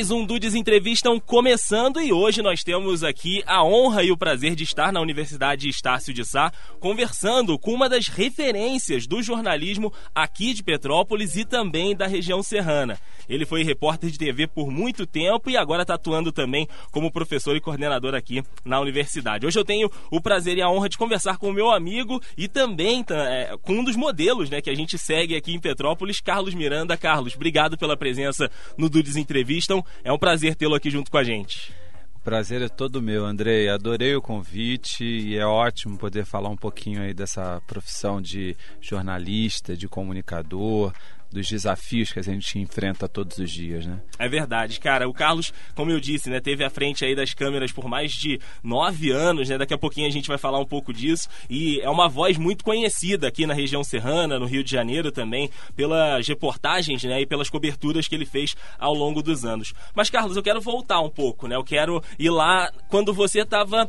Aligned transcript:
Mais 0.00 0.10
um 0.10 0.24
Dudes 0.24 0.54
Entrevistam 0.54 1.20
começando 1.20 2.00
e 2.00 2.10
hoje 2.10 2.40
nós 2.40 2.64
temos 2.64 3.04
aqui 3.04 3.42
a 3.46 3.62
honra 3.62 4.02
e 4.02 4.10
o 4.10 4.16
prazer 4.16 4.54
de 4.54 4.64
estar 4.64 4.90
na 4.90 5.00
Universidade 5.00 5.68
Estácio 5.68 6.14
de 6.14 6.24
Sá 6.24 6.50
conversando 6.80 7.58
com 7.58 7.74
uma 7.74 7.86
das 7.86 8.08
referências 8.08 9.06
do 9.06 9.22
jornalismo 9.22 9.92
aqui 10.14 10.54
de 10.54 10.62
Petrópolis 10.62 11.36
e 11.36 11.44
também 11.44 11.94
da 11.94 12.06
região 12.06 12.42
serrana. 12.42 12.98
Ele 13.28 13.44
foi 13.44 13.62
repórter 13.62 14.10
de 14.10 14.18
TV 14.18 14.46
por 14.46 14.70
muito 14.70 15.06
tempo 15.06 15.50
e 15.50 15.56
agora 15.56 15.82
está 15.82 15.94
atuando 15.94 16.32
também 16.32 16.66
como 16.90 17.12
professor 17.12 17.54
e 17.54 17.60
coordenador 17.60 18.14
aqui 18.14 18.42
na 18.64 18.80
universidade. 18.80 19.46
Hoje 19.46 19.58
eu 19.58 19.64
tenho 19.66 19.90
o 20.10 20.18
prazer 20.18 20.56
e 20.56 20.62
a 20.62 20.70
honra 20.70 20.88
de 20.88 20.96
conversar 20.96 21.36
com 21.36 21.50
o 21.50 21.52
meu 21.52 21.70
amigo 21.70 22.20
e 22.38 22.48
também 22.48 23.04
é, 23.10 23.54
com 23.60 23.74
um 23.74 23.84
dos 23.84 23.96
modelos 23.96 24.48
né, 24.48 24.62
que 24.62 24.70
a 24.70 24.74
gente 24.74 24.96
segue 24.96 25.36
aqui 25.36 25.52
em 25.52 25.60
Petrópolis, 25.60 26.22
Carlos 26.22 26.54
Miranda. 26.54 26.96
Carlos, 26.96 27.34
obrigado 27.36 27.76
pela 27.76 27.98
presença 27.98 28.50
no 28.78 28.88
Dudes 28.88 29.14
Entrevista 29.14 29.70
gostam. 29.70 29.84
É 30.02 30.12
um 30.12 30.18
prazer 30.18 30.54
tê-lo 30.54 30.74
aqui 30.74 30.90
junto 30.90 31.10
com 31.10 31.18
a 31.18 31.24
gente. 31.24 31.72
O 32.14 32.20
prazer 32.22 32.60
é 32.60 32.68
todo 32.68 33.00
meu, 33.00 33.24
Andrei. 33.24 33.68
Adorei 33.68 34.14
o 34.14 34.20
convite 34.20 35.04
e 35.04 35.38
é 35.38 35.46
ótimo 35.46 35.96
poder 35.96 36.26
falar 36.26 36.50
um 36.50 36.56
pouquinho 36.56 37.00
aí 37.00 37.14
dessa 37.14 37.62
profissão 37.66 38.20
de 38.20 38.54
jornalista, 38.78 39.74
de 39.74 39.88
comunicador, 39.88 40.92
dos 41.30 41.48
desafios 41.48 42.12
que 42.12 42.18
a 42.18 42.22
gente 42.22 42.58
enfrenta 42.58 43.08
todos 43.08 43.38
os 43.38 43.50
dias, 43.50 43.86
né? 43.86 44.00
É 44.18 44.28
verdade, 44.28 44.80
cara. 44.80 45.08
O 45.08 45.12
Carlos, 45.12 45.52
como 45.74 45.90
eu 45.90 46.00
disse, 46.00 46.28
né, 46.28 46.40
teve 46.40 46.64
à 46.64 46.70
frente 46.70 47.04
aí 47.04 47.14
das 47.14 47.32
câmeras 47.32 47.72
por 47.72 47.88
mais 47.88 48.12
de 48.12 48.40
nove 48.62 49.10
anos, 49.10 49.48
né? 49.48 49.56
Daqui 49.56 49.74
a 49.74 49.78
pouquinho 49.78 50.06
a 50.06 50.10
gente 50.10 50.28
vai 50.28 50.38
falar 50.38 50.58
um 50.58 50.66
pouco 50.66 50.92
disso. 50.92 51.28
E 51.48 51.80
é 51.80 51.88
uma 51.88 52.08
voz 52.08 52.36
muito 52.36 52.64
conhecida 52.64 53.28
aqui 53.28 53.46
na 53.46 53.54
região 53.54 53.84
serrana, 53.84 54.38
no 54.38 54.46
Rio 54.46 54.64
de 54.64 54.70
Janeiro 54.70 55.12
também, 55.12 55.50
pelas 55.76 56.26
reportagens, 56.26 57.02
né? 57.04 57.20
E 57.20 57.26
pelas 57.26 57.48
coberturas 57.48 58.08
que 58.08 58.14
ele 58.14 58.26
fez 58.26 58.56
ao 58.78 58.94
longo 58.94 59.22
dos 59.22 59.44
anos. 59.44 59.72
Mas, 59.94 60.10
Carlos, 60.10 60.36
eu 60.36 60.42
quero 60.42 60.60
voltar 60.60 61.00
um 61.00 61.10
pouco, 61.10 61.46
né? 61.46 61.56
Eu 61.56 61.64
quero 61.64 62.02
ir 62.18 62.30
lá 62.30 62.70
quando 62.88 63.12
você 63.12 63.40
estava 63.40 63.88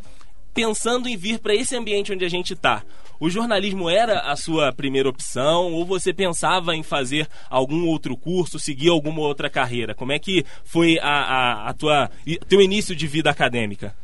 pensando 0.54 1.08
em 1.08 1.18
vir 1.18 1.40
para 1.40 1.56
esse 1.56 1.76
ambiente 1.76 2.12
onde 2.14 2.26
a 2.26 2.30
gente 2.30 2.54
está. 2.54 2.84
O 3.20 3.30
jornalismo 3.30 3.90
era 3.90 4.32
a 4.32 4.36
sua 4.36 4.74
primeira 4.74 5.08
opção 5.08 5.74
ou 5.74 5.86
você 5.86 6.12
pensava 6.12 6.76
em 6.76 6.82
fazer 6.82 7.28
algum 7.50 7.86
outro 7.86 8.18
curso, 8.18 8.58
seguir 8.58 8.90
alguma 8.90 9.22
outra 9.22 9.50
carreira? 9.50 9.94
Como 9.94 10.12
é 10.12 10.18
que 10.18 10.44
foi 10.64 10.98
a, 11.00 11.08
a, 11.08 11.70
a 11.70 11.74
tua 11.74 12.10
teu 12.48 12.60
início 12.60 12.96
de 12.96 13.06
vida 13.06 13.30
acadêmica? 13.30 13.96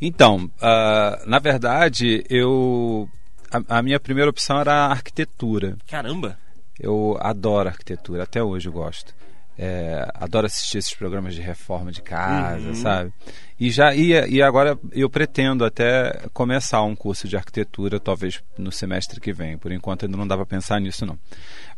Então, 0.00 0.44
uh, 0.44 1.28
na 1.28 1.38
verdade, 1.38 2.24
eu 2.30 3.08
a, 3.50 3.78
a, 3.78 3.82
minha 3.82 3.98
primeira 3.98 4.30
opção 4.30 4.60
era 4.60 4.72
a 4.72 4.90
arquitetura. 4.90 5.76
Caramba! 5.88 6.38
Eu 6.78 7.16
adoro 7.20 7.68
arquitetura, 7.68 8.24
até 8.24 8.42
hoje 8.42 8.68
eu 8.68 8.72
gosto. 8.72 9.14
É, 9.56 10.08
adoro 10.14 10.46
assistir 10.46 10.78
esses 10.78 10.94
programas 10.94 11.34
de 11.34 11.40
reforma 11.40 11.92
de 11.92 12.02
casa, 12.02 12.68
uhum. 12.68 12.74
sabe? 12.74 13.12
E 13.58 13.70
já 13.70 13.94
ia, 13.94 14.26
e 14.26 14.42
agora 14.42 14.76
eu 14.90 15.08
pretendo 15.08 15.64
até 15.64 16.22
começar 16.32 16.82
um 16.82 16.96
curso 16.96 17.28
de 17.28 17.36
arquitetura, 17.36 18.00
talvez 18.00 18.42
no 18.58 18.72
semestre 18.72 19.20
que 19.20 19.32
vem. 19.32 19.56
Por 19.56 19.70
enquanto 19.70 20.04
ainda 20.04 20.16
não 20.16 20.26
dá 20.26 20.36
para 20.36 20.44
pensar 20.44 20.80
nisso 20.80 21.06
não. 21.06 21.16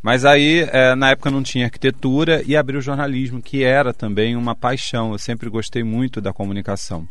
Mas 0.03 0.25
aí 0.25 0.67
é, 0.73 0.95
na 0.95 1.11
época 1.11 1.31
não 1.31 1.43
tinha 1.43 1.67
arquitetura 1.67 2.43
e 2.47 2.57
abri 2.57 2.79
o 2.79 2.81
jornalismo, 2.81 3.43
que 3.43 3.63
era 3.63 3.93
também 3.93 4.37
uma 4.37 4.55
paixão. 4.55 5.13
Eu 5.13 5.19
sempre 5.19 5.51
gostei 5.51 5.85
muito 5.85 6.19
da 6.19 6.33
comunicação. 6.33 7.07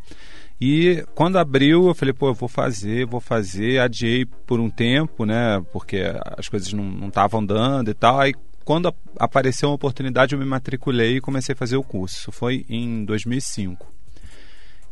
E 0.60 1.06
quando 1.14 1.38
abriu, 1.38 1.88
eu 1.88 1.94
falei, 1.94 2.14
pô, 2.14 2.30
eu 2.30 2.34
vou 2.34 2.50
fazer, 2.50 3.06
vou 3.06 3.20
fazer. 3.20 3.80
Adiei 3.80 4.26
por 4.26 4.60
um 4.60 4.70
tempo, 4.70 5.26
né? 5.26 5.62
Porque 5.72 6.02
as 6.38 6.48
coisas 6.48 6.72
não 6.74 7.08
estavam 7.08 7.46
dando 7.46 7.92
e 7.92 7.94
tal. 7.94 8.20
Aí 8.20 8.34
quando 8.66 8.94
apareceu 9.20 9.70
uma 9.70 9.76
oportunidade, 9.76 10.34
eu 10.34 10.40
me 10.40 10.46
matriculei 10.46 11.18
e 11.18 11.22
comecei 11.22 11.54
a 11.54 11.56
fazer 11.56 11.78
o 11.78 11.84
curso. 11.84 12.32
Foi 12.32 12.66
em 12.68 13.06
2005. 13.06 13.94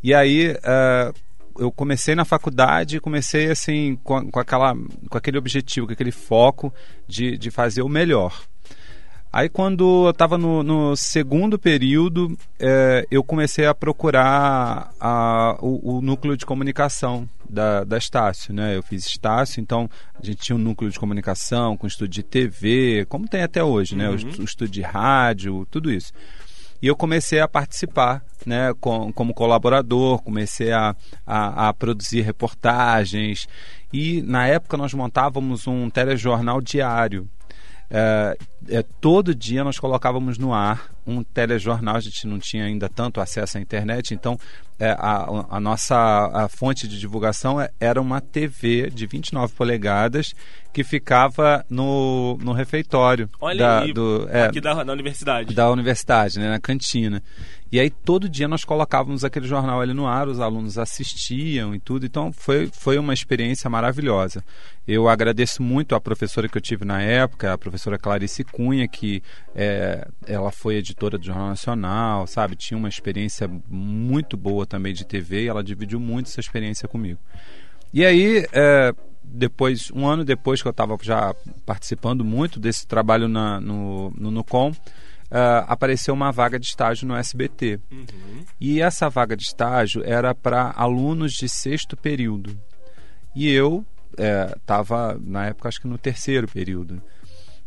E 0.03 0.13
aí 0.13 0.51
uh, 0.51 1.13
eu 1.57 1.71
comecei 1.71 2.13
na 2.13 2.23
faculdade 2.23 2.97
e 2.97 2.99
comecei 2.99 3.49
assim 3.49 3.97
com, 4.03 4.29
com, 4.29 4.39
aquela, 4.39 4.75
com 5.09 5.17
aquele 5.17 5.39
objetivo, 5.39 5.87
com 5.87 5.93
aquele 5.93 6.11
foco 6.11 6.71
de, 7.07 7.35
de 7.35 7.49
fazer 7.49 7.81
o 7.81 7.89
melhor. 7.89 8.43
Aí 9.33 9.49
quando 9.49 10.05
eu 10.05 10.11
estava 10.11 10.37
no, 10.37 10.61
no, 10.61 10.95
segundo 10.95 11.57
período, 11.57 12.37
é, 12.59 13.03
eu 13.09 13.23
comecei 13.23 13.65
a 13.65 13.73
procurar 13.73 14.93
a, 14.99 15.57
o, 15.59 15.97
o, 15.97 16.01
núcleo 16.03 16.37
de 16.37 16.45
comunicação 16.45 17.27
da, 17.49 17.83
da 17.83 17.97
Estácio, 17.97 18.53
né? 18.53 18.77
Eu 18.77 18.83
fiz 18.83 19.07
Estácio, 19.07 19.59
então 19.59 19.89
a 20.13 20.23
gente 20.23 20.37
tinha 20.37 20.55
um 20.55 20.59
núcleo 20.59 20.91
de 20.91 20.99
comunicação 20.99 21.75
com 21.75 21.87
estúdio 21.87 22.21
de 22.21 22.23
TV, 22.23 23.07
como 23.09 23.27
tem 23.27 23.41
até 23.41 23.63
hoje, 23.63 23.95
né? 23.95 24.07
Uhum. 24.07 24.17
O, 24.37 24.41
o 24.41 24.45
estúdio 24.45 24.73
de 24.73 24.81
rádio, 24.81 25.65
tudo 25.71 25.91
isso. 25.91 26.13
E 26.79 26.85
eu 26.85 26.95
comecei 26.95 27.39
a 27.39 27.47
participar 27.47 28.21
né, 28.45 28.71
com, 28.79 29.11
como 29.13 29.33
colaborador, 29.33 30.21
comecei 30.21 30.71
a, 30.71 30.95
a, 31.25 31.69
a, 31.69 31.73
produzir 31.73 32.21
reportagens. 32.21 33.47
E 33.91 34.21
na 34.21 34.45
época 34.45 34.77
nós 34.77 34.93
montávamos 34.93 35.65
um 35.65 35.89
telejornal 35.89 36.61
diário. 36.61 37.27
É, 37.95 38.35
é, 38.69 38.83
todo 38.99 39.35
dia 39.35 39.63
nós 39.63 39.77
colocávamos 39.77 40.39
no 40.39 40.51
ar 40.51 40.91
um 41.05 41.21
telejornal, 41.21 41.95
a 41.95 41.99
gente 41.99 42.25
não 42.25 42.39
tinha 42.39 42.65
ainda 42.65 42.89
tanto 42.89 43.21
acesso 43.21 43.59
à 43.59 43.61
internet, 43.61 44.15
então 44.15 44.35
é, 44.79 44.89
a, 44.97 45.45
a, 45.51 45.59
nossa 45.59 45.95
a 46.33 46.47
fonte 46.47 46.87
de 46.87 46.99
divulgação 46.99 47.61
é, 47.61 47.69
era 47.79 48.01
uma 48.01 48.19
TV 48.19 48.89
de 48.89 49.05
29 49.05 49.53
polegadas 49.53 50.33
que 50.73 50.83
ficava 50.83 51.63
no, 51.69 52.35
no 52.41 52.51
refeitório 52.51 53.29
Olha 53.39 53.59
da, 53.59 53.79
aí, 53.81 53.93
do, 53.93 54.27
é, 54.27 54.45
aqui 54.45 54.59
da, 54.59 54.83
da 54.83 54.91
universidade. 54.91 55.53
Da 55.53 55.69
universidade, 55.69 56.39
né, 56.39 56.49
na 56.49 56.59
cantina. 56.59 57.21
E 57.73 57.79
aí 57.79 57.89
todo 57.89 58.29
dia 58.29 58.47
nós 58.47 58.63
colocávamos 58.63 59.23
aquele 59.23 59.47
jornal 59.47 59.81
ali 59.81 59.95
no 59.95 60.05
ar, 60.05 60.27
os 60.27 60.39
alunos 60.39 60.77
assistiam 60.77 61.73
e 61.73 61.79
tudo. 61.79 62.05
Então 62.05 62.31
foi, 62.31 62.69
foi 62.71 62.99
uma 62.99 63.15
experiência 63.15 63.67
maravilhosa. 63.67 64.43
Eu 64.87 65.09
agradeço 65.09 65.63
muito 65.63 65.95
a 65.95 65.99
professora 65.99 66.47
que 66.47 66.55
eu 66.55 66.61
tive 66.61 66.85
na 66.85 67.01
época, 67.01 67.51
a 67.51 67.57
professora 67.57 67.97
Clarice 67.97 68.43
Cunha, 68.43 68.87
que 68.87 69.23
é, 69.55 70.07
ela 70.27 70.51
foi 70.51 70.75
editora 70.75 71.17
do 71.17 71.25
Jornal 71.25 71.47
Nacional, 71.47 72.27
sabe? 72.27 72.55
Tinha 72.55 72.77
uma 72.77 72.89
experiência 72.89 73.49
muito 73.67 74.37
boa 74.37 74.67
também 74.67 74.93
de 74.93 75.03
TV 75.03 75.45
e 75.45 75.47
ela 75.47 75.63
dividiu 75.63 75.99
muito 75.99 76.27
essa 76.27 76.39
experiência 76.39 76.87
comigo. 76.87 77.19
E 77.91 78.05
aí, 78.05 78.45
é, 78.53 78.93
depois, 79.23 79.89
um 79.95 80.05
ano 80.05 80.23
depois 80.23 80.61
que 80.61 80.67
eu 80.67 80.71
estava 80.71 80.95
já 81.01 81.33
participando 81.65 82.23
muito 82.23 82.59
desse 82.59 82.85
trabalho 82.85 83.27
na, 83.27 83.59
no, 83.59 84.11
no 84.15 84.29
Nucom, 84.29 84.75
uh, 85.33 85.65
apareceu 85.67 86.13
uma 86.13 86.31
vaga 86.31 86.59
de 86.59 86.67
estágio 86.67 87.07
no 87.07 87.15
SBT. 87.15 87.79
Uhum. 87.91 88.45
E 88.61 88.79
essa 88.79 89.09
vaga 89.09 89.35
de 89.35 89.43
estágio 89.43 90.03
era 90.05 90.35
para 90.35 90.71
alunos 90.75 91.33
de 91.33 91.49
sexto 91.49 91.97
período. 91.97 92.57
E 93.35 93.49
eu 93.51 93.83
estava, 94.55 95.17
é, 95.17 95.29
na 95.29 95.47
época, 95.47 95.67
acho 95.67 95.81
que 95.81 95.87
no 95.87 95.97
terceiro 95.97 96.47
período. 96.47 97.01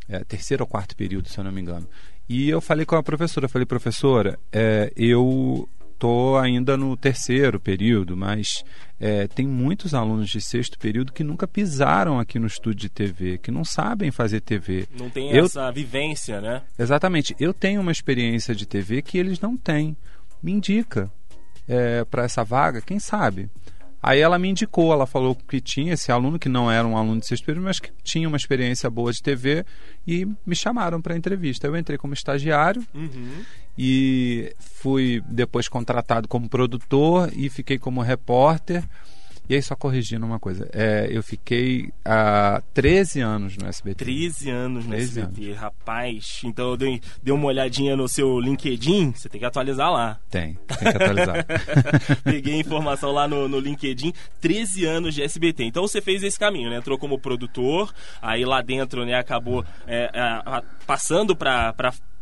É, 0.09 0.23
terceiro 0.23 0.63
ou 0.63 0.69
quarto 0.69 0.95
período, 0.97 1.29
se 1.29 1.37
eu 1.39 1.43
não 1.43 1.51
me 1.51 1.61
engano. 1.61 1.89
E 2.29 2.49
eu 2.49 2.61
falei 2.61 2.87
com 2.87 2.95
a 2.95 3.03
professora, 3.03 3.49
falei, 3.49 3.67
professora, 3.67 4.39
é, 4.53 4.93
eu 4.97 5.69
estou 5.97 6.39
ainda 6.39 6.77
no 6.77 6.97
terceiro 6.97 7.59
período, 7.59 8.17
mas 8.17 8.63
é, 9.01 9.27
tem 9.27 9.47
muitos 9.47 9.95
alunos 9.95 10.29
de 10.29 10.41
sexto 10.41 10.79
período 10.79 11.13
que 11.13 11.25
nunca 11.25 11.49
pisaram 11.49 12.21
aqui 12.21 12.39
no 12.39 12.47
estúdio 12.47 12.83
de 12.83 12.89
TV, 12.91 13.39
que 13.39 13.51
não 13.51 13.65
sabem 13.65 14.11
fazer 14.11 14.41
TV. 14.41 14.87
Não 14.97 15.11
tem 15.11 15.31
eu, 15.33 15.47
essa 15.47 15.71
vivência, 15.73 16.41
né? 16.41 16.63
Exatamente. 16.79 17.35
Eu 17.41 17.53
tenho 17.53 17.81
uma 17.81 17.93
experiência 17.93 18.55
de 18.55 18.67
TV 18.67 19.03
que 19.03 19.19
eles 19.19 19.41
não 19.41 19.57
têm. 19.57 19.97
Me 20.43 20.53
indica 20.53 21.11
é, 21.67 22.05
para 22.05 22.25
essa 22.25 22.45
vaga, 22.45 22.81
quem 22.81 22.99
sabe? 22.99 23.51
Aí 24.07 24.21
ela 24.21 24.39
me 24.39 24.49
indicou, 24.49 24.93
ela 24.93 25.05
falou 25.05 25.35
que 25.35 25.61
tinha 25.61 25.95
esse 25.95 26.13
aluno, 26.13 26.39
que 26.39 26.49
não 26.49 26.71
era 26.71 26.87
um 26.87 26.97
aluno 26.97 27.19
de 27.19 27.27
sexto 27.27 27.45
período, 27.45 27.65
mas 27.65 27.81
que 27.81 27.91
tinha 28.05 28.29
uma 28.29 28.37
experiência 28.37 28.89
boa 28.89 29.13
de 29.13 29.21
TV 29.21 29.67
e 30.07 30.25
me 30.47 30.55
chamaram 30.55 31.03
para 31.03 31.17
entrevista. 31.17 31.67
Eu 31.67 31.77
entrei 31.77 31.99
como 31.99 32.15
estagiário 32.15 32.87
uhum. 32.95 33.43
e 33.77 34.55
fui 34.61 35.21
depois 35.27 35.69
contratado 35.69 36.29
como 36.29 36.49
produtor 36.49 37.33
e 37.35 37.51
fiquei 37.51 37.81
como 37.81 38.01
repórter. 38.01 38.85
E 39.49 39.55
aí, 39.55 39.63
só 39.63 39.77
corrigindo 39.77 40.27
uma 40.27 40.41
coisa, 40.41 40.69
é, 40.73 41.09
eu 41.11 41.23
fiquei 41.23 41.93
há 42.05 42.63
13 42.75 43.21
anos 43.21 43.57
no 43.57 43.69
SBT. 43.69 44.05
13 44.05 44.51
anos 44.51 44.85
no 44.85 44.91
13 44.91 45.21
SBT, 45.21 45.47
anos. 45.47 45.59
rapaz. 45.59 46.41
Então 46.45 46.71
eu 46.71 46.77
dei, 46.77 47.01
dei 47.23 47.33
uma 47.35 47.47
olhadinha 47.47 47.97
no 47.97 48.09
seu 48.09 48.41
LinkedIn, 48.41 49.13
você 49.13 49.29
tem 49.29 49.39
que 49.39 49.47
atualizar 49.47 49.93
lá. 49.93 50.19
Tem, 50.31 50.59
tem 50.67 50.79
que 50.79 51.03
atualizar. 51.03 51.47
Peguei 52.25 52.55
a 52.55 52.59
informação 52.59 53.13
lá 53.13 53.29
no, 53.29 53.49
no 53.49 53.61
LinkedIn, 53.61 54.13
13 54.41 54.85
anos 54.85 55.15
de 55.15 55.23
SBT. 55.23 55.65
Então 55.65 55.87
você 55.87 56.01
fez 56.01 56.23
esse 56.23 56.39
caminho, 56.39 56.71
né? 56.71 56.77
Entrou 56.77 56.99
como 56.99 57.19
produtor, 57.19 57.93
aí 58.21 58.45
lá 58.45 58.61
dentro, 58.63 59.05
né, 59.05 59.15
acabou 59.15 59.65
é, 59.87 60.11
é, 60.13 60.63
passando 60.87 61.37
para 61.37 61.73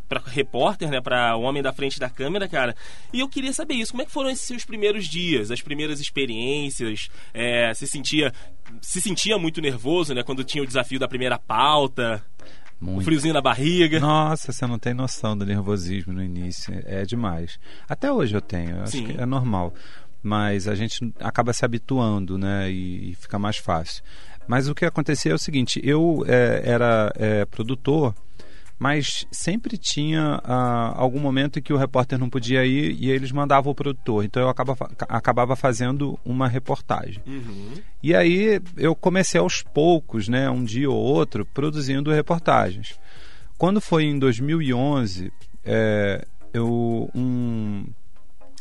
para 0.07 0.21
repórter, 0.25 0.89
né, 0.89 1.01
para 1.01 1.35
o 1.35 1.41
homem 1.41 1.61
da 1.61 1.73
frente 1.73 1.99
da 1.99 2.09
câmera, 2.09 2.47
cara. 2.47 2.75
E 3.11 3.19
eu 3.19 3.29
queria 3.29 3.53
saber 3.53 3.75
isso. 3.75 3.91
Como 3.91 4.01
é 4.01 4.05
que 4.05 4.11
foram 4.11 4.29
esses 4.29 4.45
seus 4.45 4.65
primeiros 4.65 5.05
dias, 5.07 5.51
as 5.51 5.61
primeiras 5.61 5.99
experiências? 5.99 7.09
É, 7.33 7.73
se 7.73 7.87
sentia 7.87 8.31
se 8.81 8.99
sentia 8.99 9.37
muito 9.37 9.61
nervoso, 9.61 10.13
né, 10.13 10.23
quando 10.23 10.43
tinha 10.43 10.63
o 10.63 10.67
desafio 10.67 10.99
da 10.99 11.07
primeira 11.07 11.37
pauta? 11.37 12.23
Muito. 12.79 13.01
O 13.01 13.03
friozinho 13.03 13.33
na 13.33 13.41
barriga. 13.41 13.99
Nossa, 13.99 14.51
você 14.51 14.67
não 14.67 14.77
tem 14.77 14.93
noção 14.93 15.37
do 15.37 15.45
nervosismo 15.45 16.13
no 16.13 16.23
início. 16.23 16.73
É 16.85 17.03
demais. 17.03 17.57
Até 17.87 18.11
hoje 18.11 18.35
eu 18.35 18.41
tenho, 18.41 18.77
eu 18.77 18.83
acho 18.83 19.03
que 19.03 19.19
é 19.19 19.25
normal. 19.25 19.73
Mas 20.21 20.67
a 20.67 20.75
gente 20.75 21.13
acaba 21.19 21.53
se 21.53 21.63
habituando, 21.63 22.37
né? 22.37 22.69
E, 22.69 23.11
e 23.11 23.15
fica 23.15 23.39
mais 23.39 23.57
fácil. 23.57 24.03
Mas 24.47 24.67
o 24.67 24.75
que 24.75 24.85
acontecia 24.85 25.31
é 25.31 25.35
o 25.35 25.39
seguinte: 25.39 25.79
eu 25.83 26.23
é, 26.27 26.61
era 26.65 27.11
é, 27.15 27.45
produtor 27.45 28.13
mas 28.77 29.25
sempre 29.31 29.77
tinha 29.77 30.41
ah, 30.43 30.93
algum 30.95 31.19
momento 31.19 31.59
em 31.59 31.61
que 31.61 31.71
o 31.71 31.77
repórter 31.77 32.19
não 32.19 32.29
podia 32.29 32.65
ir 32.65 32.95
e 32.99 33.09
eles 33.09 33.31
mandavam 33.31 33.71
o 33.71 33.75
produtor. 33.75 34.25
Então 34.25 34.43
eu 34.43 34.49
acabava, 34.49 34.91
acabava 35.07 35.55
fazendo 35.55 36.19
uma 36.25 36.47
reportagem. 36.47 37.21
Uhum. 37.25 37.73
E 38.03 38.13
aí 38.13 38.61
eu 38.75 38.93
comecei 38.93 39.39
aos 39.39 39.61
poucos, 39.61 40.27
né, 40.27 40.49
um 40.49 40.63
dia 40.63 40.89
ou 40.89 40.97
outro, 40.97 41.45
produzindo 41.45 42.11
reportagens. 42.11 42.99
Quando 43.57 43.79
foi 43.79 44.03
em 44.03 44.19
2011, 44.19 45.31
é, 45.63 46.25
eu, 46.53 47.09
um, 47.15 47.85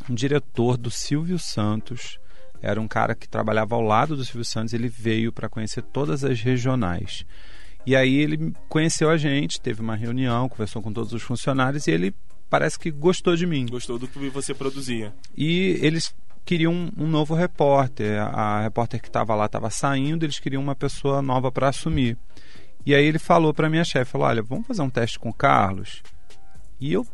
um 0.09 0.15
diretor 0.15 0.77
do 0.77 0.91
Silvio 0.91 1.39
Santos 1.39 2.19
era 2.63 2.81
um 2.81 2.89
cara 2.89 3.15
que 3.15 3.29
trabalhava 3.29 3.75
ao 3.75 3.83
lado 3.83 4.17
do 4.17 4.25
Silvio 4.25 4.45
Santos, 4.45 4.73
ele 4.73 4.89
veio 4.89 5.31
para 5.31 5.51
conhecer 5.51 5.83
todas 5.83 6.25
as 6.25 6.41
regionais. 6.41 7.27
E 7.87 7.95
aí 7.95 8.17
ele 8.17 8.53
conheceu 8.69 9.11
a 9.11 9.17
gente, 9.17 9.61
teve 9.61 9.81
uma 9.81 9.95
reunião, 9.95 10.49
conversou 10.49 10.81
com 10.81 10.93
todos 10.93 11.13
os 11.13 11.23
funcionários 11.23 11.87
e 11.87 11.91
ele 11.91 12.15
parece 12.49 12.79
que 12.79 12.91
gostou 12.91 13.37
de 13.37 13.47
mim. 13.47 13.67
Gostou 13.67 13.99
do 13.99 14.09
que 14.09 14.31
você 14.31 14.55
produzia. 14.55 15.13
E 15.37 15.79
eles 15.83 16.15
queriam 16.45 16.73
um, 16.73 16.91
um 16.97 17.07
novo 17.07 17.35
repórter. 17.35 18.21
A, 18.21 18.63
repórter 18.63 19.01
que 19.01 19.09
estava 19.09 19.35
lá 19.35 19.47
estava 19.47 19.71
saindo, 19.71 20.25
eles 20.25 20.39
queriam 20.39 20.63
uma 20.63 20.75
pessoa 20.75 21.23
nova 21.23 21.51
para 21.51 21.69
assumir. 21.69 22.17
E 22.87 22.95
aí 22.95 23.05
ele 23.05 23.19
falou 23.19 23.55
para 23.55 23.71
minha 23.71 23.85
chefe, 23.85 24.13
falou: 24.13 24.27
"Olha, 24.27 24.43
vamos 24.43 24.67
fazer 24.67 24.83
um 24.83 24.91
teste 24.91 25.19
com 25.19 25.31
o 25.31 25.35
Carlos". 25.35 26.03
E 26.81 26.93
eu 26.93 27.07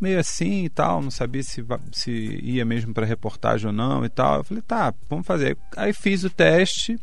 meio 0.00 0.18
assim 0.18 0.64
e 0.64 0.68
tal, 0.68 1.00
não 1.00 1.10
sabia 1.10 1.42
se, 1.42 1.64
se 1.92 2.10
ia 2.42 2.64
mesmo 2.64 2.92
para 2.92 3.06
reportagem 3.06 3.68
ou 3.68 3.72
não 3.72 4.04
e 4.04 4.08
tal. 4.08 4.38
Eu 4.38 4.44
falei: 4.44 4.62
"Tá, 4.62 4.92
vamos 5.08 5.26
fazer". 5.26 5.56
Aí 5.76 5.92
fiz 5.92 6.24
o 6.24 6.30
teste, 6.30 6.98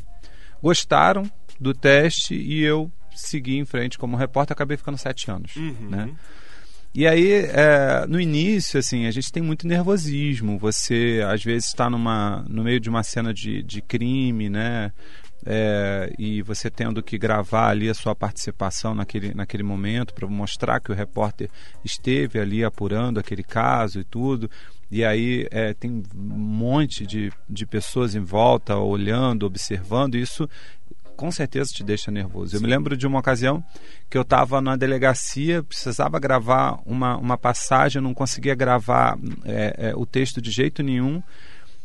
gostaram, 0.61 1.23
do 1.63 1.73
teste 1.73 2.35
e 2.35 2.61
eu 2.61 2.91
segui 3.15 3.57
em 3.57 3.65
frente 3.65 3.97
como 3.97 4.17
repórter, 4.17 4.53
acabei 4.53 4.77
ficando 4.77 4.97
sete 4.97 5.31
anos, 5.31 5.55
uhum. 5.55 5.89
né? 5.89 6.09
E 6.95 7.07
aí, 7.07 7.31
é, 7.31 8.05
no 8.07 8.21
início, 8.21 8.79
assim, 8.79 9.07
a 9.07 9.11
gente 9.11 9.31
tem 9.31 9.41
muito 9.41 9.67
nervosismo. 9.67 10.59
Você, 10.59 11.23
às 11.27 11.43
vezes, 11.43 11.69
está 11.69 11.89
no 11.89 12.63
meio 12.63 12.79
de 12.79 12.87
uma 12.87 13.01
cena 13.01 13.33
de, 13.33 13.63
de 13.63 13.81
crime, 13.81 14.47
né? 14.47 14.91
É, 15.45 16.13
e 16.17 16.41
você 16.41 16.69
tendo 16.69 17.03
que 17.03 17.17
gravar 17.17 17.69
ali 17.69 17.89
a 17.89 17.93
sua 17.93 18.15
participação 18.15 18.95
naquele, 18.95 19.33
naquele 19.33 19.63
momento 19.63 20.13
para 20.13 20.25
mostrar 20.25 20.79
que 20.79 20.89
o 20.89 20.95
repórter 20.95 21.49
esteve 21.83 22.39
ali 22.39 22.63
apurando 22.63 23.19
aquele 23.19 23.43
caso 23.43 23.99
e 23.99 24.03
tudo. 24.03 24.49
E 24.89 25.03
aí 25.03 25.47
é, 25.49 25.73
tem 25.73 26.03
um 26.15 26.37
monte 26.37 27.05
de, 27.05 27.33
de 27.49 27.65
pessoas 27.65 28.13
em 28.13 28.21
volta 28.21 28.77
olhando, 28.77 29.45
observando. 29.45 30.15
Isso 30.15 30.47
com 31.15 31.31
certeza 31.31 31.71
te 31.73 31.83
deixa 31.83 32.11
nervoso. 32.11 32.51
Sim. 32.51 32.57
Eu 32.57 32.61
me 32.61 32.67
lembro 32.67 32.97
de 32.97 33.07
uma 33.07 33.19
ocasião 33.19 33.63
que 34.09 34.17
eu 34.17 34.21
estava 34.23 34.61
na 34.61 34.75
delegacia, 34.75 35.63
precisava 35.63 36.19
gravar 36.19 36.79
uma, 36.85 37.17
uma 37.17 37.37
passagem, 37.37 38.01
não 38.01 38.13
conseguia 38.13 38.55
gravar 38.55 39.17
é, 39.45 39.89
é, 39.89 39.95
o 39.95 40.05
texto 40.05 40.41
de 40.41 40.51
jeito 40.51 40.83
nenhum 40.83 41.21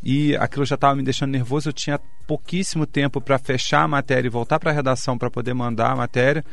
e 0.03 0.37
aquilo 0.37 0.65
já 0.65 0.75
estava 0.75 0.95
me 0.95 1.03
deixando 1.03 1.31
nervoso. 1.31 1.69
Eu 1.69 1.73
tinha 1.73 2.01
pouquíssimo 2.27 2.87
tempo 2.87 3.21
para 3.21 3.39
fechar 3.39 3.83
a 3.83 3.89
matéria 3.89 4.27
e 4.27 4.31
voltar 4.31 4.59
para 4.59 4.71
a 4.71 4.75
redação 4.75 5.17
para 5.19 5.31
poder 5.31 5.55
mandar 5.55 5.91
a 5.93 5.97
matéria. 5.97 6.45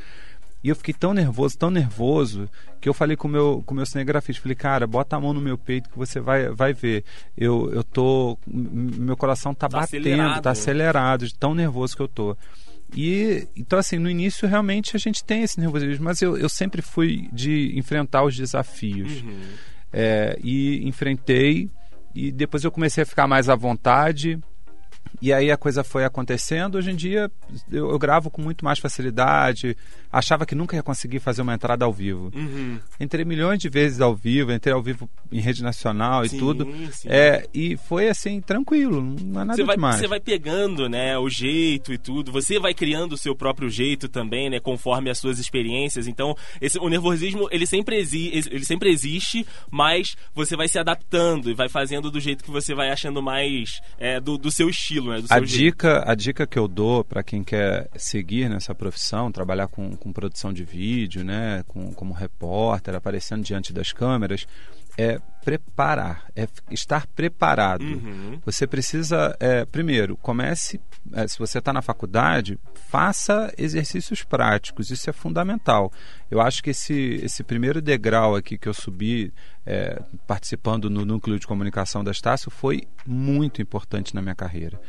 E 0.65 0.69
eu 0.69 0.75
fiquei 0.75 0.95
tão 0.95 1.13
nervoso, 1.13 1.55
tão 1.55 1.69
nervoso, 1.69 2.49
que 2.81 2.89
eu 2.89 2.93
falei 2.95 3.15
com 3.15 3.27
meu, 3.27 3.59
o 3.59 3.61
com 3.61 3.75
meu 3.75 3.85
cinegrafista, 3.85 4.41
falei, 4.41 4.55
cara, 4.55 4.87
bota 4.87 5.15
a 5.15 5.19
mão 5.19 5.31
no 5.31 5.39
meu 5.39 5.59
peito 5.59 5.87
que 5.91 5.95
você 5.95 6.19
vai, 6.19 6.49
vai 6.49 6.73
ver. 6.73 7.03
Eu, 7.37 7.71
eu 7.71 7.83
tô. 7.83 8.35
Meu 8.47 9.15
coração 9.15 9.53
tá, 9.53 9.69
tá 9.69 9.81
batendo, 9.81 10.07
acelerado. 10.07 10.41
tá 10.41 10.49
acelerado, 10.49 11.27
de 11.27 11.35
tão 11.35 11.53
nervoso 11.53 11.95
que 11.95 12.01
eu 12.01 12.07
tô. 12.07 12.35
E 12.95 13.47
então 13.55 13.77
assim, 13.77 13.99
no 13.99 14.09
início 14.09 14.47
realmente 14.47 14.95
a 14.95 14.99
gente 14.99 15.23
tem 15.23 15.43
esse 15.43 15.59
nervosismo, 15.59 16.03
mas 16.03 16.19
eu, 16.23 16.35
eu 16.35 16.49
sempre 16.49 16.81
fui 16.81 17.29
de 17.31 17.77
enfrentar 17.77 18.23
os 18.23 18.35
desafios. 18.35 19.21
Uhum. 19.21 19.41
É, 19.93 20.35
e 20.43 20.83
enfrentei 20.87 21.69
e 22.15 22.31
depois 22.31 22.63
eu 22.63 22.71
comecei 22.71 23.03
a 23.03 23.05
ficar 23.05 23.27
mais 23.27 23.49
à 23.49 23.55
vontade 23.55 24.39
e 25.21 25.33
aí 25.33 25.51
a 25.51 25.57
coisa 25.57 25.83
foi 25.83 26.03
acontecendo. 26.03 26.75
Hoje 26.75 26.91
em 26.91 26.95
dia 26.95 27.31
eu, 27.71 27.89
eu, 27.91 27.99
gravo 27.99 28.29
com 28.29 28.41
muito 28.41 28.63
mais 28.63 28.79
facilidade. 28.79 29.77
Achava 30.11 30.45
que 30.45 30.55
nunca 30.55 30.75
ia 30.75 30.83
conseguir 30.83 31.19
fazer 31.19 31.41
uma 31.41 31.53
entrada 31.53 31.85
ao 31.85 31.93
vivo. 31.93 32.31
Uhum. 32.33 32.79
Entrei 32.99 33.25
milhões 33.25 33.59
de 33.59 33.69
vezes 33.69 34.01
ao 34.01 34.15
vivo, 34.15 34.51
entrei 34.51 34.73
ao 34.73 34.81
vivo 34.81 35.09
em 35.31 35.39
rede 35.39 35.63
nacional 35.63 36.27
sim, 36.27 36.35
e 36.35 36.39
tudo. 36.39 36.65
Sim. 36.91 37.07
É, 37.09 37.47
e 37.53 37.77
foi 37.77 38.09
assim, 38.09 38.41
tranquilo, 38.41 39.01
não 39.01 39.41
é 39.41 39.45
nada 39.45 39.57
você 39.57 39.63
vai, 39.63 39.75
demais. 39.75 39.95
Você 39.97 40.07
vai 40.07 40.19
pegando 40.19 40.87
né, 40.89 41.17
o 41.17 41.29
jeito 41.29 41.93
e 41.93 41.97
tudo. 41.97 42.31
Você 42.31 42.59
vai 42.59 42.73
criando 42.73 43.13
o 43.13 43.17
seu 43.17 43.35
próprio 43.35 43.69
jeito 43.69 44.07
também, 44.07 44.49
né, 44.49 44.59
conforme 44.59 45.09
as 45.09 45.17
suas 45.17 45.39
experiências. 45.39 46.07
Então, 46.07 46.35
esse, 46.61 46.77
o 46.79 46.89
nervosismo, 46.89 47.47
ele 47.51 47.65
sempre, 47.65 47.97
exi 47.97 48.31
ele 48.33 48.65
sempre 48.65 48.89
existe, 48.89 49.45
mas 49.69 50.15
você 50.33 50.55
vai 50.55 50.67
se 50.67 50.79
adaptando 50.79 51.49
e 51.49 51.53
vai 51.53 51.69
fazendo 51.69 52.09
do 52.09 52.19
jeito 52.19 52.43
que 52.43 52.51
você 52.51 52.73
vai 52.73 52.89
achando 52.89 53.21
mais 53.21 53.81
é, 53.97 54.19
do, 54.19 54.37
do 54.37 54.51
seu 54.51 54.69
estilo 54.69 55.04
estilo, 55.13 55.27
né? 55.27 55.27
a 55.29 55.39
dica, 55.39 56.11
a 56.11 56.15
dica 56.15 56.47
que 56.47 56.57
eu 56.57 56.67
dou 56.67 57.03
para 57.03 57.23
quem 57.23 57.43
quer 57.43 57.89
seguir 57.95 58.49
nessa 58.49 58.73
profissão, 58.73 59.31
trabalhar 59.31 59.67
com, 59.67 59.95
com 59.95 60.11
produção 60.11 60.51
de 60.51 60.63
vídeo, 60.63 61.23
né? 61.23 61.63
Com, 61.67 61.93
como 61.93 62.13
repórter, 62.13 62.95
aparecendo 62.95 63.43
diante 63.43 63.71
das 63.71 63.91
câmeras, 63.91 64.47
é 64.97 65.19
preparar, 65.43 66.25
é 66.35 66.47
estar 66.71 67.05
preparado. 67.05 67.83
Uhum. 67.83 68.39
Você 68.43 68.65
precisa, 68.65 69.37
é, 69.39 69.63
primeiro, 69.63 70.17
comece, 70.17 70.81
é, 71.13 71.27
se 71.27 71.37
você 71.37 71.59
está 71.59 71.71
na 71.71 71.83
faculdade, 71.83 72.57
faça 72.89 73.53
exercícios 73.55 74.23
práticos, 74.23 74.89
isso 74.89 75.07
é 75.07 75.13
fundamental. 75.13 75.91
Eu 76.31 76.41
acho 76.41 76.63
que 76.63 76.71
esse, 76.71 77.19
esse 77.23 77.43
primeiro 77.43 77.79
degrau 77.79 78.35
aqui 78.35 78.57
que 78.57 78.67
eu 78.67 78.73
subi, 78.73 79.31
é, 79.65 80.01
participando 80.25 80.89
no 80.89 81.05
núcleo 81.05 81.37
de 81.37 81.45
comunicação 81.45 82.03
da 82.03 82.09
Estácio, 82.09 82.49
foi 82.49 82.87
muito 83.05 83.61
importante 83.61 84.15
na 84.15 84.23
minha 84.23 84.35
carreira. 84.35 84.81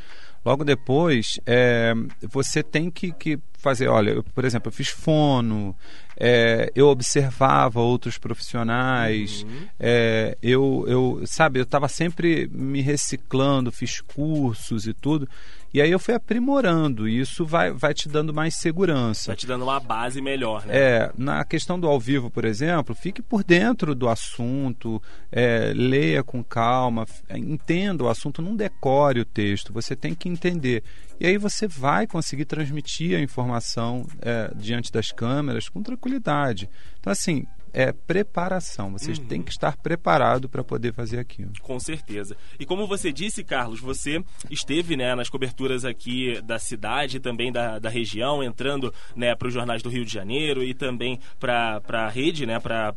Logo 0.47 0.62
depois, 0.62 1.41
é, 1.45 1.93
você 2.23 2.62
tem 2.62 2.88
que, 2.88 3.11
que 3.11 3.37
fazer, 3.59 3.88
olha, 3.88 4.11
eu, 4.11 4.23
por 4.23 4.45
exemplo, 4.45 4.69
eu 4.69 4.73
fiz 4.73 4.91
fono, 4.91 5.75
é, 6.17 6.71
eu 6.73 6.87
observava 6.87 7.81
outros 7.81 8.17
profissionais, 8.17 9.43
uhum. 9.43 9.69
é, 9.81 10.38
eu, 10.41 10.85
eu, 10.87 11.23
sabe, 11.26 11.59
eu 11.59 11.65
estava 11.65 11.88
sempre 11.88 12.49
me 12.53 12.81
reciclando, 12.81 13.73
fiz 13.73 14.00
cursos 14.00 14.87
e 14.87 14.95
tudo. 14.95 15.29
E 15.76 15.83
aí 15.83 15.90
eu 15.90 15.99
fui 15.99 16.14
aprimorando, 16.14 17.06
e 17.06 17.21
isso 17.21 17.45
vai, 17.45 17.71
vai 17.71 17.92
te 17.92 18.09
dando 18.09 18.33
mais 18.33 18.56
segurança. 18.56 19.26
Vai 19.26 19.37
te 19.37 19.47
dando 19.47 19.64
uma 19.64 19.78
base 19.78 20.23
melhor, 20.23 20.64
né? 20.64 20.75
É, 20.75 21.12
na 21.18 21.45
questão 21.45 21.78
do 21.78 21.87
ao 21.87 22.00
vivo, 22.00 22.30
por 22.30 22.47
exemplo, 22.47 22.95
fique 22.95 23.21
por 23.21 23.45
dentro 23.45 23.95
do 23.95 24.09
assunto, 24.09 25.02
é, 25.30 25.75
leia 25.75 26.25
com 26.25 26.42
calma, 26.42 27.04
entenda 27.28 28.04
o 28.04 28.09
assunto, 28.09 28.40
não 28.40 28.56
decore 28.56 29.21
o 29.21 29.25
texto, 29.26 29.71
você 29.71 29.95
tem 29.95 30.14
que 30.14 30.30
entender. 30.30 30.83
E 31.21 31.26
aí 31.26 31.37
você 31.37 31.68
vai 31.68 32.06
conseguir 32.06 32.47
transmitir 32.47 33.14
a 33.14 33.21
informação 33.21 34.06
é, 34.23 34.50
diante 34.56 34.90
das 34.90 35.12
câmeras 35.12 35.68
com 35.68 35.83
tranquilidade. 35.83 36.71
Então, 36.99 37.12
assim, 37.12 37.47
é 37.76 37.92
preparação. 37.92 38.90
Você 38.92 39.11
uhum. 39.11 39.26
tem 39.26 39.42
que 39.42 39.50
estar 39.50 39.76
preparado 39.76 40.49
para 40.49 40.64
poder 40.64 40.95
fazer 40.95 41.18
aquilo. 41.18 41.52
Com 41.61 41.78
certeza. 41.78 42.35
E 42.59 42.64
como 42.64 42.87
você 42.87 43.12
disse, 43.12 43.45
Carlos, 43.45 43.80
você 43.80 44.25
esteve 44.50 44.97
né, 44.97 45.14
nas 45.14 45.28
coberturas 45.28 45.85
aqui 45.85 46.40
da 46.40 46.59
cidade, 46.59 47.21
também 47.21 47.52
da, 47.52 47.78
da 47.78 47.90
região, 47.90 48.42
entrando 48.42 48.95
né, 49.14 49.35
para 49.35 49.49
os 49.49 49.52
jornais 49.52 49.83
do 49.83 49.90
Rio 49.90 50.06
de 50.06 50.12
Janeiro 50.12 50.64
e 50.64 50.73
também 50.73 51.21
para 51.38 51.83
a 51.87 52.09
rede, 52.09 52.47
né, 52.47 52.59
para 52.59 52.95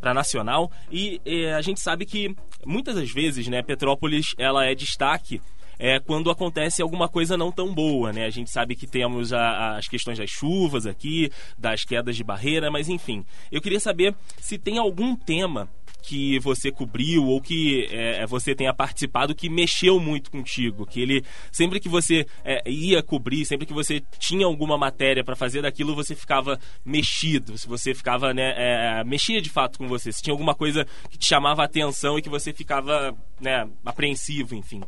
para 0.00 0.12
nacional 0.12 0.70
e 0.90 1.18
a 1.56 1.62
gente 1.62 1.80
sabe 1.80 2.04
que 2.04 2.36
muitas 2.66 2.94
das 2.94 3.10
vezes 3.10 3.48
né 3.48 3.62
Petrópolis 3.62 4.34
ela 4.36 4.66
é 4.66 4.74
destaque 4.74 5.40
é 5.78 5.98
quando 5.98 6.30
acontece 6.30 6.82
alguma 6.82 7.08
coisa 7.08 7.36
não 7.36 7.50
tão 7.50 7.72
boa, 7.72 8.12
né? 8.12 8.24
A 8.24 8.30
gente 8.30 8.50
sabe 8.50 8.74
que 8.74 8.86
temos 8.86 9.32
a, 9.32 9.76
as 9.76 9.88
questões 9.88 10.18
das 10.18 10.30
chuvas 10.30 10.86
aqui, 10.86 11.30
das 11.58 11.84
quedas 11.84 12.16
de 12.16 12.24
barreira, 12.24 12.70
mas 12.70 12.88
enfim. 12.88 13.24
Eu 13.50 13.60
queria 13.60 13.80
saber 13.80 14.14
se 14.40 14.58
tem 14.58 14.78
algum 14.78 15.16
tema 15.16 15.68
que 16.06 16.38
você 16.38 16.70
cobriu 16.70 17.24
ou 17.24 17.40
que 17.40 17.88
é, 17.90 18.26
você 18.26 18.54
tenha 18.54 18.74
participado 18.74 19.34
que 19.34 19.48
mexeu 19.48 19.98
muito 19.98 20.30
contigo, 20.30 20.86
que 20.86 21.00
ele 21.00 21.24
sempre 21.50 21.80
que 21.80 21.88
você 21.88 22.26
é, 22.44 22.62
ia 22.70 23.02
cobrir, 23.02 23.44
sempre 23.46 23.66
que 23.66 23.72
você 23.72 24.02
tinha 24.18 24.44
alguma 24.46 24.76
matéria 24.76 25.24
para 25.24 25.34
fazer 25.34 25.62
daquilo, 25.62 25.94
você 25.94 26.14
ficava 26.14 26.58
mexido, 26.84 27.56
se 27.56 27.66
você 27.66 27.94
ficava 27.94 28.34
né, 28.34 28.54
é, 28.56 29.04
mexia 29.04 29.40
de 29.40 29.48
fato 29.48 29.78
com 29.78 29.88
você, 29.88 30.12
se 30.12 30.22
tinha 30.22 30.34
alguma 30.34 30.54
coisa 30.54 30.86
que 31.08 31.16
te 31.16 31.26
chamava 31.26 31.62
a 31.62 31.64
atenção 31.64 32.18
e 32.18 32.22
que 32.22 32.28
você 32.28 32.52
ficava 32.52 33.16
né, 33.40 33.66
apreensivo, 33.84 34.54
enfim. 34.54 34.82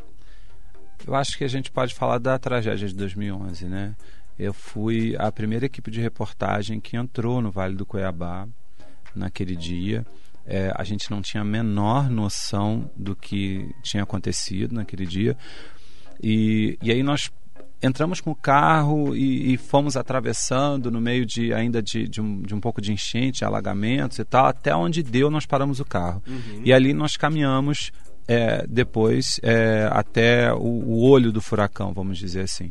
Eu 1.04 1.14
acho 1.14 1.36
que 1.36 1.44
a 1.44 1.48
gente 1.48 1.70
pode 1.70 1.94
falar 1.94 2.18
da 2.18 2.38
tragédia 2.38 2.86
de 2.86 2.94
2011, 2.94 3.66
né? 3.66 3.96
eu 4.38 4.52
fui 4.52 5.16
a 5.18 5.32
primeira 5.32 5.64
equipe 5.66 5.90
de 5.90 6.00
reportagem 6.00 6.78
que 6.78 6.96
entrou 6.96 7.40
no 7.40 7.50
Vale 7.50 7.74
do 7.74 7.86
Cuiabá 7.86 8.46
naquele 9.14 9.56
dia. 9.56 10.04
É, 10.44 10.72
a 10.76 10.84
gente 10.84 11.10
não 11.10 11.22
tinha 11.22 11.40
a 11.40 11.44
menor 11.44 12.10
noção 12.10 12.88
do 12.94 13.16
que 13.16 13.68
tinha 13.82 14.02
acontecido 14.02 14.74
naquele 14.74 15.06
dia. 15.06 15.36
E, 16.22 16.78
e 16.82 16.92
aí 16.92 17.02
nós 17.02 17.30
entramos 17.82 18.20
com 18.20 18.30
o 18.30 18.34
carro 18.34 19.16
e, 19.16 19.52
e, 19.52 19.56
fomos 19.56 19.96
atravessando 19.96 20.90
no 20.90 21.00
meio 21.00 21.26
de 21.26 21.52
ainda 21.52 21.82
de, 21.82 22.06
de, 22.08 22.20
um, 22.20 22.42
de 22.42 22.54
um 22.54 22.60
pouco 22.60 22.80
de 22.80 22.92
enchente, 22.92 23.44
alagamentos 23.44 24.18
e 24.18 24.24
tal, 24.24 24.46
até 24.46 24.74
onde 24.74 25.02
deu 25.02 25.30
nós 25.30 25.46
paramos 25.46 25.80
o 25.80 25.84
carro. 25.84 26.22
Uhum. 26.26 26.62
E 26.64 26.72
ali 26.72 26.92
nós 26.92 27.16
caminhamos 27.16 27.90
é, 28.28 28.66
depois 28.68 29.38
é, 29.42 29.88
até 29.90 30.52
o, 30.52 30.58
o 30.58 31.08
olho 31.08 31.32
do 31.32 31.40
furacão, 31.40 31.92
vamos 31.92 32.18
dizer 32.18 32.42
assim. 32.42 32.70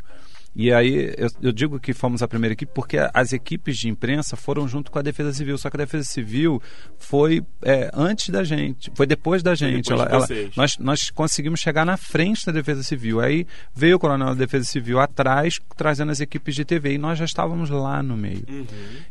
E 0.55 0.71
aí 0.71 1.13
eu, 1.17 1.29
eu, 1.41 1.51
digo 1.51 1.77
que 1.81 1.93
fomos 1.93 2.23
a 2.23 2.27
primeira 2.29 2.53
equipe 2.53 2.71
porque 2.73 2.97
as 3.13 3.33
equipes 3.33 3.77
de 3.77 3.89
imprensa 3.89 4.37
foram 4.37 4.65
junto 4.65 4.89
com 4.89 4.97
a 4.97 5.01
Defesa 5.01 5.33
Civil. 5.33 5.57
Só 5.57 5.69
que 5.69 5.75
a 5.75 5.79
Defesa 5.79 6.05
Civil 6.05 6.61
foi 6.97 7.43
é, 7.61 7.91
antes 7.93 8.29
da 8.29 8.41
gente, 8.41 8.89
foi 8.95 9.05
depois 9.05 9.43
da 9.43 9.53
gente. 9.53 9.89
Depois 9.89 10.09
ela, 10.09 10.25
de 10.25 10.33
ela, 10.33 10.51
nós, 10.55 10.77
nós 10.77 11.09
conseguimos 11.09 11.59
chegar 11.59 11.85
na 11.85 11.97
frente 11.97 12.45
da 12.45 12.53
Defesa 12.53 12.83
Civil. 12.83 13.19
Aí 13.19 13.45
veio 13.75 13.97
o 13.97 13.99
coronel 13.99 14.29
da 14.29 14.33
Defesa 14.33 14.63
Civil 14.63 14.97
atrás, 14.97 15.59
trazendo 15.75 16.13
as 16.13 16.21
equipes 16.21 16.55
de 16.55 16.63
TV. 16.63 16.93
E 16.93 16.97
nós 16.97 17.19
já 17.19 17.25
estávamos 17.25 17.69
lá 17.69 18.01
no 18.01 18.15
meio. 18.15 18.45
Uhum. 18.47 18.65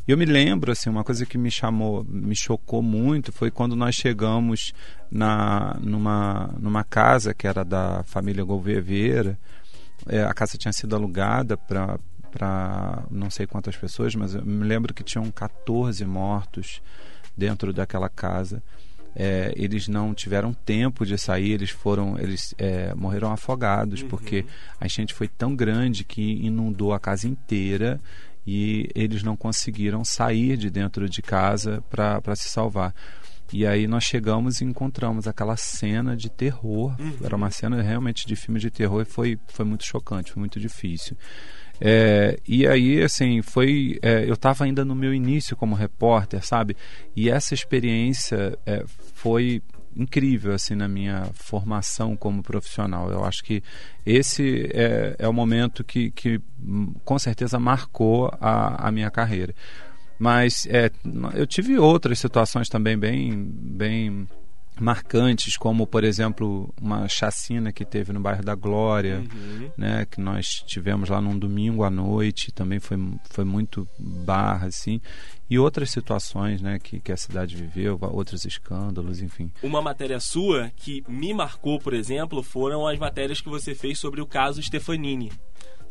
E 0.09 0.11
eu 0.11 0.17
me 0.17 0.25
lembro, 0.25 0.73
assim, 0.73 0.89
uma 0.89 1.05
coisa 1.05 1.27
que 1.27 1.37
me 1.37 1.51
chamou, 1.51 2.07
me 2.09 2.35
chocou 2.35 2.81
muito 2.81 3.33
foi 3.33 3.51
quando 3.51 3.77
nós 3.77 3.95
chegamos 3.95 4.73
na, 5.11 5.77
numa, 5.83 6.55
numa 6.59 6.85
casa 6.85 7.35
que 7.35 7.47
era 7.47 7.63
da 7.63 8.03
família 8.05 8.43
Gouveia 8.43 8.81
Vieira 8.81 9.39
é, 10.09 10.23
a 10.25 10.35
casa 10.35 10.57
tinha 10.59 10.73
sido 10.73 10.95
alugada 10.95 11.57
para 11.57 11.99
para 12.31 13.05
não 13.13 13.31
sei 13.31 13.47
quantas 13.47 13.77
pessoas, 13.77 14.13
mas 14.17 14.35
eu 14.35 14.45
me 14.45 14.65
lembro 14.65 14.93
que 14.93 15.05
tinham 15.05 15.31
14 15.31 16.05
mortos 16.05 16.83
dentro 17.37 17.73
daquela 17.73 18.09
casa. 18.09 18.61
É, 19.15 19.53
eles 19.55 19.87
não 19.87 20.13
tiveram 20.13 20.53
tempo 20.53 21.07
de 21.07 21.17
sair, 21.17 21.53
eles 21.53 21.71
foram, 21.71 22.19
eles 22.19 22.53
é, 22.59 22.93
morreram 22.97 23.31
afogados 23.31 24.03
uhum. 24.03 24.09
porque 24.09 24.45
a 24.81 24.87
enchente 24.87 25.15
foi 25.15 25.29
tão 25.29 25.55
grande 25.55 26.03
que 26.03 26.45
inundou 26.45 26.93
a 26.93 26.99
casa 26.99 27.29
inteira 27.29 28.01
e 28.45 28.91
eles 28.97 29.23
não 29.23 29.37
conseguiram 29.37 30.05
sair 30.05 30.57
de 30.57 30.69
dentro 30.69 31.09
de 31.09 31.23
casa 31.23 31.85
para 31.89 32.35
se 32.35 32.49
salvar. 32.49 32.93
E 33.53 33.67
aí 33.67 33.87
nós 33.87 34.05
chegamos 34.05 34.61
e 34.61 34.65
encontramos 34.65 35.27
aquela 35.29 35.57
cena 35.57 36.17
de 36.17 36.29
terror. 36.29 36.95
Uhum. 36.99 37.17
Era 37.23 37.37
uma 37.37 37.51
cena 37.51 37.81
realmente 37.83 38.27
de 38.27 38.35
filme 38.35 38.59
de 38.59 38.71
terror 38.71 39.03
e 39.03 39.05
foi, 39.05 39.39
foi 39.49 39.65
muito 39.65 39.85
chocante, 39.85 40.33
foi 40.33 40.41
muito 40.41 40.59
difícil. 40.59 41.17
É, 41.81 42.39
e 42.47 42.67
aí, 42.67 43.03
assim, 43.03 43.43
foi. 43.43 43.99
É, 44.01 44.25
eu 44.29 44.35
estava 44.35 44.65
ainda 44.65 44.85
no 44.85 44.95
meu 44.95 45.13
início 45.13 45.57
como 45.57 45.75
repórter, 45.75 46.45
sabe? 46.45 46.77
E 47.17 47.29
essa 47.29 47.53
experiência 47.53 48.57
é, 48.65 48.85
foi 49.15 49.61
incrível 49.97 50.53
assim 50.53 50.75
na 50.75 50.89
minha 50.89 51.31
formação 51.35 52.17
como 52.17 52.43
profissional. 52.43 53.11
Eu 53.11 53.25
acho 53.25 53.45
que 53.45 53.63
esse 54.05 54.69
é, 54.75 55.15
é 55.19 55.29
o 55.29 55.33
momento 55.33 55.85
que, 55.85 56.11
que 56.11 56.41
hum, 56.61 56.93
com 57.05 57.19
certeza 57.19 57.59
marcou 57.59 58.31
a, 58.41 58.89
a 58.89 58.93
minha 58.93 59.11
carreira. 59.11 59.55
Mas 60.19 60.67
é, 60.67 60.91
eu 61.35 61.47
tive 61.47 61.79
outras 61.79 62.19
situações 62.19 62.69
também 62.69 62.97
bem, 62.97 63.33
bem 63.35 64.29
marcantes, 64.81 65.57
como 65.57 65.87
por 65.87 66.03
exemplo 66.03 66.73
uma 66.81 67.09
chacina 67.09 67.73
que 67.73 67.85
teve 67.85 68.13
no 68.13 68.21
bairro 68.21 68.43
da 68.43 68.55
Glória, 68.55 69.19
uhum. 69.33 69.71
né, 69.77 70.07
que 70.11 70.21
nós 70.21 70.63
tivemos 70.67 71.09
lá 71.09 71.21
num 71.21 71.39
domingo 71.39 71.85
à 71.85 71.91
noite, 71.91 72.53
também 72.53 72.81
foi, 72.81 72.99
foi 73.31 73.45
muito 73.45 73.87
barra 73.99 74.67
assim, 74.67 75.01
e 75.49 75.59
outras 75.59 75.91
situações, 75.91 76.61
né, 76.61 76.79
que, 76.79 76.99
que 77.01 77.13
a 77.13 77.17
cidade 77.17 77.55
viveu, 77.55 77.99
outros 78.01 78.45
escândalos, 78.45 79.21
enfim. 79.21 79.51
Uma 79.63 79.81
matéria 79.81 80.19
sua 80.19 80.73
que 80.77 81.05
me 81.09 81.33
marcou, 81.33 81.79
por 81.79 81.95
exemplo, 81.95 82.43
foram 82.43 82.87
as 82.87 82.99
matérias 82.99 83.41
que 83.41 83.49
você 83.49 83.75
fez 83.75 83.99
sobre 83.99 84.21
o 84.21 84.27
caso 84.27 84.63
Stefanini 84.63 85.31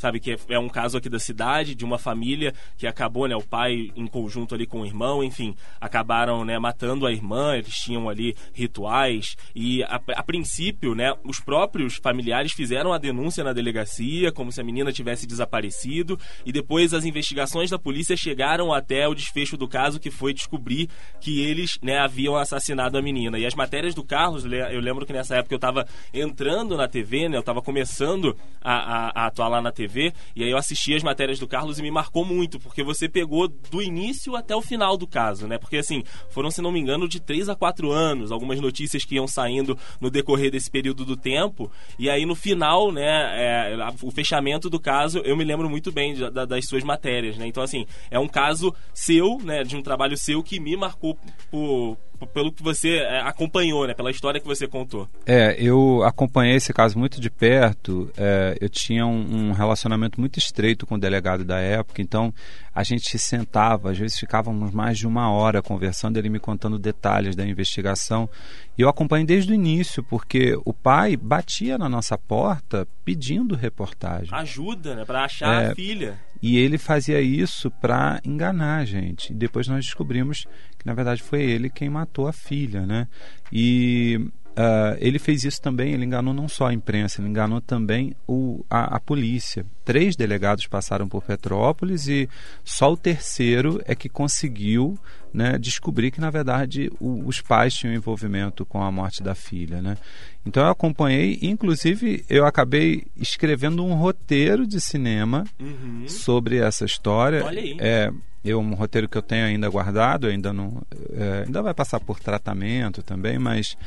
sabe? 0.04 0.20
Que 0.20 0.34
é, 0.34 0.38
é, 0.50 0.60
um 0.60 0.68
caso 0.68 0.98
aqui 0.98 1.08
da 1.08 1.20
cidade, 1.20 1.74
de 1.74 1.86
uma 1.86 1.98
família 1.98 2.54
que 2.78 2.86
acabou, 2.86 3.26
né? 3.26 3.36
O 3.36 3.42
pai 3.42 3.90
em 3.96 4.06
conjunto 4.06 4.54
ali 4.54 4.66
com 4.66 4.82
o 4.82 4.86
irmão, 4.86 5.24
enfim, 5.24 5.56
acabaram, 5.80 6.44
né? 6.44 6.60
Matando 6.60 7.08
a 7.08 7.12
irmã, 7.12 7.56
eles 7.56 7.74
tinham 7.74 8.10
ali 8.10 8.36
rituais 8.54 9.38
e 9.56 9.82
a, 9.84 10.02
a 10.16 10.24
princípio, 10.24 10.94
né? 10.94 11.14
Os 11.24 11.40
próprios 11.40 11.96
familiares 11.96 12.52
fizeram 12.52 12.92
a 12.92 12.98
denúncia 12.98 13.44
na 13.44 13.54
delegacia, 13.54 14.32
como 14.32 14.52
se 14.52 14.60
a 14.60 14.64
menina 14.64 14.92
tivesse 14.92 15.26
desaparecido 15.26 16.20
e 16.46 16.52
depois 16.52 16.94
as 16.94 17.06
investigações 17.06 17.70
da 17.70 17.80
polícia 17.80 18.18
chegaram 18.18 18.74
até 18.74 19.08
o 19.08 19.16
desfecho 19.16 19.56
do 19.56 19.68
caso, 19.70 20.00
que 20.00 20.12
foi 20.12 20.34
descobrir 20.34 20.90
que 21.22 21.40
eles, 21.40 21.80
né? 21.82 22.00
Haviam 22.00 22.36
assassinado 22.36 22.98
a 22.98 23.02
menina. 23.02 23.40
E 23.40 23.46
as 23.46 23.56
matérias 23.56 23.96
do 23.96 24.04
Carlos, 24.04 24.44
eu 24.44 24.82
lembro 24.82 25.06
que 25.06 25.14
nessa 25.14 25.38
época 25.38 25.56
eu 25.56 25.58
estava 25.58 25.88
entrando 26.14 26.76
na 26.76 26.90
TV, 26.90 27.30
né? 27.30 27.38
Eu 27.38 27.42
estava 27.42 27.62
começando 27.62 28.36
a, 28.62 28.74
a, 28.74 29.24
a 29.24 29.26
atuar 29.28 29.48
lá 29.48 29.62
na 29.62 29.72
TV 29.72 29.93
TV, 29.94 30.14
e 30.36 30.44
aí 30.44 30.50
eu 30.50 30.58
assisti 30.58 30.96
as 30.96 31.04
matérias 31.04 31.38
do 31.38 31.48
Carlos 31.48 31.78
e 31.78 31.82
me 31.84 31.92
marcou 31.92 32.26
muito, 32.26 32.60
porque 32.60 32.84
você 32.84 33.08
pegou 33.08 33.48
do 33.48 33.82
início 33.82 34.36
até 34.36 34.56
o 34.56 34.62
final 34.62 34.98
do 34.98 35.06
caso, 35.06 35.48
né? 35.48 35.58
Porque 35.60 35.78
assim, 35.78 36.04
foram, 36.30 36.50
se 36.50 36.62
não 36.62 36.72
me 36.72 36.80
engano, 36.80 37.08
de 37.08 37.20
3 37.20 37.48
a 37.50 37.56
4 37.56 37.92
anos, 37.92 38.32
algumas 38.32 38.60
notícias 38.60 39.06
que 39.06 39.16
iam 39.16 39.28
saindo 39.28 39.78
no 40.02 40.10
decorrer 40.10 40.52
desse 40.52 40.70
período 40.70 41.06
do 41.06 41.16
tempo, 41.16 41.72
e 42.00 42.10
aí 42.10 42.26
no 42.26 42.36
final, 42.36 42.92
né, 42.92 43.06
é, 43.06 43.78
o 44.02 44.12
fechamento 44.12 44.70
do 44.70 44.80
caso, 44.80 45.20
eu 45.20 45.38
me 45.38 45.44
lembro 45.44 45.70
muito 45.70 45.92
bem 45.92 46.16
das 46.16 46.66
suas 46.68 46.84
matérias, 46.84 47.38
né? 47.38 47.46
Então, 47.46 47.62
assim, 47.62 47.86
é 48.10 48.18
um 48.18 48.28
caso 48.28 48.74
seu, 48.94 49.38
né, 49.44 49.64
de 49.64 49.76
um 49.76 49.82
trabalho 49.82 50.18
seu 50.18 50.42
que 50.42 50.60
me 50.60 50.76
marcou 50.76 51.18
por 51.52 51.98
pelo 52.34 52.52
que 52.52 52.64
você 52.64 52.98
é, 52.98 53.22
acompanhou, 53.22 53.88
né? 53.88 53.94
Pela 53.94 54.12
história 54.12 54.40
que 54.40 54.48
você 54.48 54.68
contou. 54.68 55.08
É, 55.26 55.56
eu 55.58 56.04
acompanhei 56.04 56.56
esse 56.56 56.74
caso 56.74 56.98
muito 56.98 57.20
de 57.20 57.30
perto. 57.30 58.12
É, 58.18 58.58
eu 58.60 58.70
tinha 58.70 59.06
um, 59.06 59.50
um, 59.50 59.52
relacionamento 59.52 60.20
muito 60.20 60.40
estreito 60.40 60.86
com 60.86 60.96
o 60.96 61.00
delegado 61.00 61.44
da 61.44 61.60
época, 61.60 62.02
então 62.02 62.34
a 62.74 62.84
gente 62.84 63.10
se 63.10 63.20
sentava, 63.20 63.92
às 63.92 63.98
vezes 63.98 64.18
ficávamos 64.18 64.72
mais 64.72 64.98
de 64.98 65.06
uma 65.06 65.32
hora 65.32 65.62
conversando, 65.62 66.18
ele 66.18 66.30
me 66.30 66.40
contando 66.40 66.80
detalhes 66.80 67.36
da 67.36 67.46
investigação. 67.46 68.30
E 68.78 68.82
eu 68.82 68.90
acompanhei 68.90 69.26
desde 69.26 69.52
o 69.52 69.56
início, 69.56 70.04
porque 70.04 70.58
o 70.66 70.74
pai 70.74 71.16
batia 71.16 71.78
na 71.78 71.88
nossa 71.88 72.18
porta 72.18 72.88
pedindo 73.06 73.56
reportagem. 73.56 74.30
Ajuda, 74.32 74.96
né? 74.96 75.06
Para 75.06 75.26
achar 75.26 75.64
é, 75.64 75.68
a 75.68 75.76
filha. 75.76 76.18
E 76.44 76.58
ele 76.58 76.78
fazia 76.78 77.22
isso 77.22 77.72
para 77.72 78.20
enganar 78.26 78.80
a 78.80 78.86
gente. 78.86 79.32
E 79.32 79.34
depois 79.34 79.66
nós 79.70 79.86
descobrimos 79.86 80.46
que 80.78 80.86
na 80.86 80.94
verdade 80.94 81.24
foi 81.24 81.42
ele 81.42 81.70
quem 81.70 81.90
matou 81.90 82.28
a 82.28 82.34
filha, 82.34 82.86
né? 82.86 83.08
E 83.50 84.20
Uh, 84.54 84.96
ele 85.00 85.18
fez 85.18 85.44
isso 85.44 85.60
também, 85.60 85.94
ele 85.94 86.06
enganou 86.06 86.32
não 86.32 86.48
só 86.48 86.68
a 86.68 86.74
imprensa, 86.74 87.20
ele 87.20 87.28
enganou 87.28 87.60
também 87.60 88.16
o, 88.28 88.64
a, 88.70 88.98
a, 88.98 89.00
polícia. 89.00 89.66
Três 89.84 90.16
delegados 90.16 90.68
passaram 90.68 91.08
por 91.08 91.24
Petrópolis 91.24 92.08
e 92.08 92.30
só 92.64 92.94
o 92.94 92.98
terceiro 92.98 93.82
é 93.86 93.96
que 93.96 94.08
conseguiu 94.08 94.96
né, 95.34 95.58
descobrir 95.58 96.12
que, 96.12 96.22
na 96.22 96.30
verdade, 96.30 96.92
o, 97.00 97.24
os 97.26 97.42
pais 97.42 97.74
tinham 97.74 97.96
envolvimento 97.96 98.64
com 98.64 98.84
a 98.84 98.92
morte 98.92 99.24
da 99.24 99.34
filha. 99.34 99.82
Né? 99.82 99.98
Então 100.46 100.64
eu 100.64 100.70
acompanhei, 100.70 101.40
inclusive 101.42 102.24
eu 102.30 102.46
acabei 102.46 103.08
escrevendo 103.18 103.84
um 103.84 103.96
roteiro 103.96 104.68
de 104.68 104.80
cinema 104.80 105.46
uhum. 105.60 106.08
sobre 106.08 106.58
essa 106.58 106.86
história. 106.86 107.44
Olha 107.44 107.60
aí. 107.60 107.76
É, 107.80 108.12
eu, 108.46 108.60
um 108.60 108.76
roteiro 108.76 109.08
que 109.08 109.18
eu 109.18 109.22
tenho 109.22 109.46
ainda 109.46 109.70
guardado, 109.70 110.28
ainda 110.28 110.52
não. 110.52 110.82
É, 111.14 111.44
ainda 111.46 111.62
vai 111.64 111.74
passar 111.74 112.00
por 112.00 112.20
tratamento 112.20 113.02
também, 113.02 113.40
mas 113.40 113.78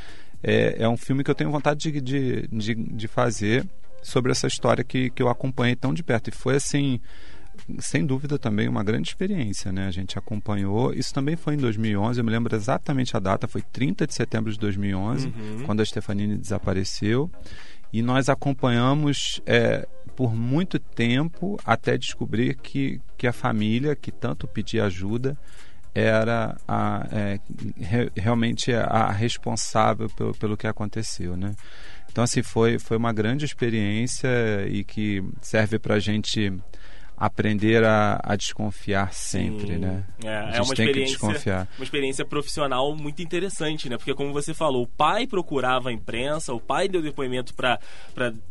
é, 0.47 0.85
é 0.85 0.89
um 0.89 0.97
filme 0.97 1.25
que 1.25 1.31
eu 1.31 1.35
tenho 1.35 1.51
vontade 1.51 1.91
de, 1.91 2.01
de, 2.01 2.47
de, 2.47 2.75
de 2.75 3.09
fazer 3.09 3.67
sobre 4.01 4.31
essa 4.31 4.47
história 4.47 4.85
que, 4.85 5.11
que 5.11 5.21
eu 5.21 5.29
acompanhei 5.29 5.75
tão 5.75 5.93
de 5.93 6.05
perto. 6.05 6.29
E 6.29 6.31
foi 6.33 6.55
assim, 6.55 7.01
sem 7.81 8.07
dúvida 8.07 8.39
também 8.39 8.69
uma 8.69 8.85
grande 8.85 9.09
experiência, 9.09 9.73
né? 9.73 9.89
A 9.89 9.91
gente 9.91 10.17
acompanhou, 10.17 10.95
isso 10.95 11.13
também 11.13 11.35
foi 11.35 11.55
em 11.55 11.57
2011, 11.57 12.21
eu 12.21 12.25
me 12.25 12.31
lembro 12.31 12.55
exatamente 12.55 13.17
a 13.17 13.21
data, 13.21 13.49
foi 13.49 13.61
30 13.61 14.07
de 14.07 14.15
setembro 14.15 14.53
de 14.53 14.59
2011, 14.61 15.27
uhum. 15.27 15.63
quando 15.67 15.81
a 15.81 15.85
Stefanini 15.85 16.37
desapareceu, 16.37 17.29
e 17.93 18.01
nós 18.01 18.29
acompanhamos 18.29 19.41
é, 19.45 19.89
por 20.15 20.33
muito 20.33 20.79
tempo 20.79 21.59
até 21.65 21.99
descobrir 21.99 22.55
que, 22.55 23.01
que 23.19 23.27
a 23.27 23.33
família, 23.33 23.97
que 23.97 24.13
tanto 24.13 24.47
pedia 24.47 24.85
ajuda, 24.85 25.37
era 26.01 26.57
a, 26.69 27.07
é, 27.11 27.41
re, 27.79 28.11
realmente 28.17 28.73
a 28.73 29.11
responsável 29.11 30.09
pelo, 30.11 30.35
pelo 30.35 30.57
que 30.57 30.67
aconteceu, 30.67 31.37
né? 31.37 31.55
Então, 32.11 32.25
assim, 32.25 32.43
foi, 32.43 32.79
foi 32.79 32.97
uma 32.97 33.13
grande 33.13 33.45
experiência 33.45 34.29
e 34.69 34.85
que 34.85 35.23
serve 35.41 35.79
para 35.79 35.97
a 35.97 35.99
gente 35.99 36.53
aprender 37.17 37.83
a, 37.83 38.21
a 38.23 38.37
desconfiar 38.37 39.13
sempre, 39.13 39.75
Sim. 39.75 39.79
né? 39.79 40.05
É, 40.23 40.29
a 40.29 40.49
é 40.49 40.53
gente 40.53 40.65
uma 40.65 40.75
tem 40.75 40.93
que 40.93 41.05
desconfiar. 41.05 41.69
uma 41.79 41.85
experiência 41.85 42.25
profissional 42.27 42.95
muito 42.95 43.23
interessante, 43.23 43.89
né? 43.89 43.97
Porque 43.97 44.15
como 44.15 44.33
você 44.33 44.53
falou, 44.53 44.83
o 44.83 44.87
pai 44.87 45.27
procurava 45.27 45.89
a 45.89 45.93
imprensa, 45.93 46.53
o 46.53 46.61
pai 46.61 46.89
deu 46.89 47.01
depoimento 47.01 47.55
para 47.55 47.81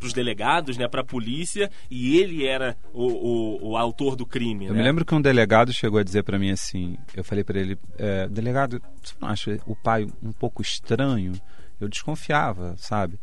os 0.02 0.12
delegados, 0.12 0.76
né? 0.76 0.88
Para 0.88 1.02
a 1.02 1.04
polícia 1.04 1.70
e 1.88 2.18
ele 2.18 2.44
era 2.44 2.76
o, 2.92 3.06
o, 3.06 3.70
o 3.70 3.76
autor 3.76 4.16
do 4.16 4.26
crime. 4.26 4.66
Eu 4.66 4.72
né? 4.72 4.78
me 4.78 4.84
lembro 4.84 5.04
que 5.04 5.14
um 5.14 5.22
delegado 5.22 5.72
chegou 5.72 6.00
a 6.00 6.02
dizer 6.02 6.24
para 6.24 6.38
mim 6.38 6.50
assim, 6.50 6.96
eu 7.14 7.22
falei 7.22 7.44
para 7.44 7.60
ele, 7.60 7.78
é, 7.96 8.26
delegado, 8.28 8.82
você 9.02 9.14
não 9.20 9.28
acha 9.28 9.60
o 9.64 9.76
pai 9.76 10.08
um 10.20 10.32
pouco 10.32 10.60
estranho? 10.60 11.34
Eu 11.80 11.88
desconfiava, 11.88 12.74
sabe? 12.78 13.20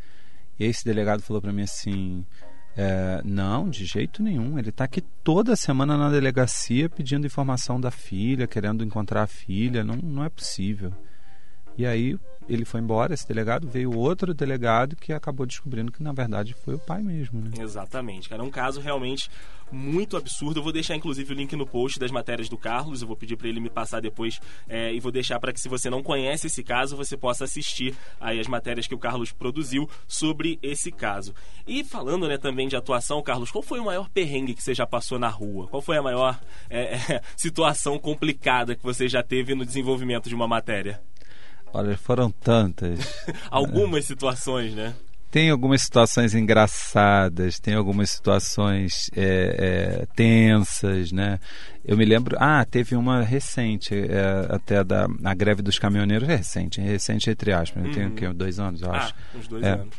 E 0.59 0.63
esse 0.63 0.85
delegado 0.85 1.21
falou 1.21 1.41
para 1.41 1.51
mim 1.51 1.63
assim, 1.63 2.25
é, 2.75 3.21
não, 3.23 3.69
de 3.69 3.85
jeito 3.85 4.23
nenhum. 4.23 4.57
Ele 4.57 4.69
está 4.69 4.85
aqui 4.85 5.01
toda 5.23 5.55
semana 5.55 5.97
na 5.97 6.09
delegacia 6.09 6.89
pedindo 6.89 7.27
informação 7.27 7.79
da 7.79 7.91
filha, 7.91 8.47
querendo 8.47 8.83
encontrar 8.83 9.23
a 9.23 9.27
filha. 9.27 9.83
Não, 9.83 9.95
não 9.95 10.23
é 10.23 10.29
possível. 10.29 10.91
E 11.77 11.85
aí 11.85 12.17
ele 12.47 12.65
foi 12.65 12.81
embora, 12.81 13.13
esse 13.13 13.27
delegado, 13.27 13.67
veio 13.67 13.95
outro 13.95 14.33
delegado 14.33 14.95
que 14.95 15.13
acabou 15.13 15.45
descobrindo 15.45 15.91
que 15.91 16.03
na 16.03 16.11
verdade 16.11 16.53
foi 16.53 16.75
o 16.75 16.79
pai 16.79 17.01
mesmo, 17.01 17.41
né? 17.41 17.51
Exatamente, 17.59 18.29
cara. 18.29 18.41
É 18.41 18.45
um 18.45 18.51
caso 18.51 18.81
realmente 18.81 19.29
muito 19.71 20.15
absurdo. 20.15 20.59
Eu 20.59 20.63
vou 20.63 20.71
deixar 20.71 20.95
inclusive 20.95 21.33
o 21.33 21.35
link 21.35 21.55
no 21.55 21.65
post 21.65 21.99
das 21.99 22.11
matérias 22.11 22.47
do 22.47 22.57
Carlos. 22.57 23.01
Eu 23.01 23.07
vou 23.07 23.17
pedir 23.17 23.35
para 23.35 23.47
ele 23.47 23.59
me 23.59 23.69
passar 23.69 24.01
depois 24.01 24.39
é, 24.67 24.93
e 24.93 24.99
vou 24.99 25.11
deixar 25.11 25.39
para 25.39 25.51
que 25.51 25.59
se 25.59 25.67
você 25.67 25.89
não 25.89 26.03
conhece 26.03 26.47
esse 26.47 26.63
caso, 26.63 26.95
você 26.95 27.17
possa 27.17 27.43
assistir 27.43 27.95
aí 28.19 28.39
as 28.39 28.47
matérias 28.47 28.87
que 28.87 28.95
o 28.95 28.99
Carlos 28.99 29.31
produziu 29.31 29.89
sobre 30.07 30.59
esse 30.61 30.91
caso. 30.91 31.33
E 31.67 31.83
falando, 31.83 32.27
né, 32.27 32.37
também 32.37 32.67
de 32.67 32.75
atuação, 32.75 33.21
Carlos, 33.21 33.51
qual 33.51 33.63
foi 33.63 33.79
o 33.79 33.85
maior 33.85 34.09
perrengue 34.09 34.53
que 34.53 34.63
você 34.63 34.73
já 34.73 34.85
passou 34.85 35.17
na 35.17 35.29
rua? 35.29 35.67
Qual 35.67 35.81
foi 35.81 35.97
a 35.97 36.03
maior 36.03 36.39
é, 36.69 36.95
é, 36.95 37.21
situação 37.35 37.97
complicada 37.97 38.75
que 38.75 38.83
você 38.83 39.07
já 39.07 39.23
teve 39.23 39.55
no 39.55 39.65
desenvolvimento 39.65 40.29
de 40.29 40.35
uma 40.35 40.47
matéria? 40.47 41.01
Olha, 41.73 41.97
foram 41.97 42.29
tantas. 42.29 43.25
Algumas 43.49 44.05
situações, 44.05 44.73
né? 44.75 44.93
Tem 45.31 45.49
algumas 45.49 45.81
situações 45.81 46.35
engraçadas, 46.35 47.59
tem 47.59 47.73
algumas 47.73 48.11
situações 48.11 49.09
é, 49.15 50.03
é, 50.03 50.05
tensas, 50.15 51.11
né? 51.11 51.39
Eu 51.83 51.97
me 51.97 52.05
lembro, 52.05 52.37
ah, 52.39 52.63
teve 52.63 52.95
uma 52.95 53.23
recente, 53.23 53.95
é, 53.95 54.53
até 54.53 54.83
da 54.83 55.07
a 55.23 55.33
greve 55.33 55.63
dos 55.63 55.79
caminhoneiros, 55.79 56.29
é 56.29 56.35
recente, 56.35 56.79
recente 56.79 57.31
entre 57.31 57.51
aspas, 57.51 57.83
uhum. 57.83 57.91
tem 57.91 58.05
o 58.05 58.11
quê? 58.11 58.31
Dois 58.31 58.59
anos, 58.59 58.83
eu 58.83 58.91
acho. 58.91 59.11
Ah, 59.11 59.37
uns 59.39 59.47
dois 59.47 59.63
anos. 59.63 59.95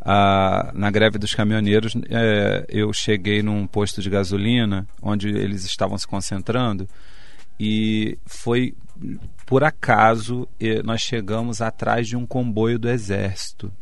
Ah, 0.00 0.70
na 0.74 0.90
greve 0.90 1.18
dos 1.18 1.34
caminhoneiros, 1.34 1.92
é, 2.08 2.64
eu 2.70 2.90
cheguei 2.90 3.42
num 3.42 3.66
posto 3.66 4.00
de 4.00 4.08
gasolina 4.08 4.88
onde 5.02 5.28
eles 5.28 5.66
estavam 5.66 5.98
se 5.98 6.06
concentrando 6.06 6.88
e 7.60 8.16
foi 8.24 8.74
por 9.46 9.64
acaso 9.64 10.48
nós 10.84 11.00
chegamos 11.00 11.60
atrás 11.60 12.06
de 12.06 12.16
um 12.16 12.26
comboio 12.26 12.78
do 12.78 12.88
exército 12.88 13.72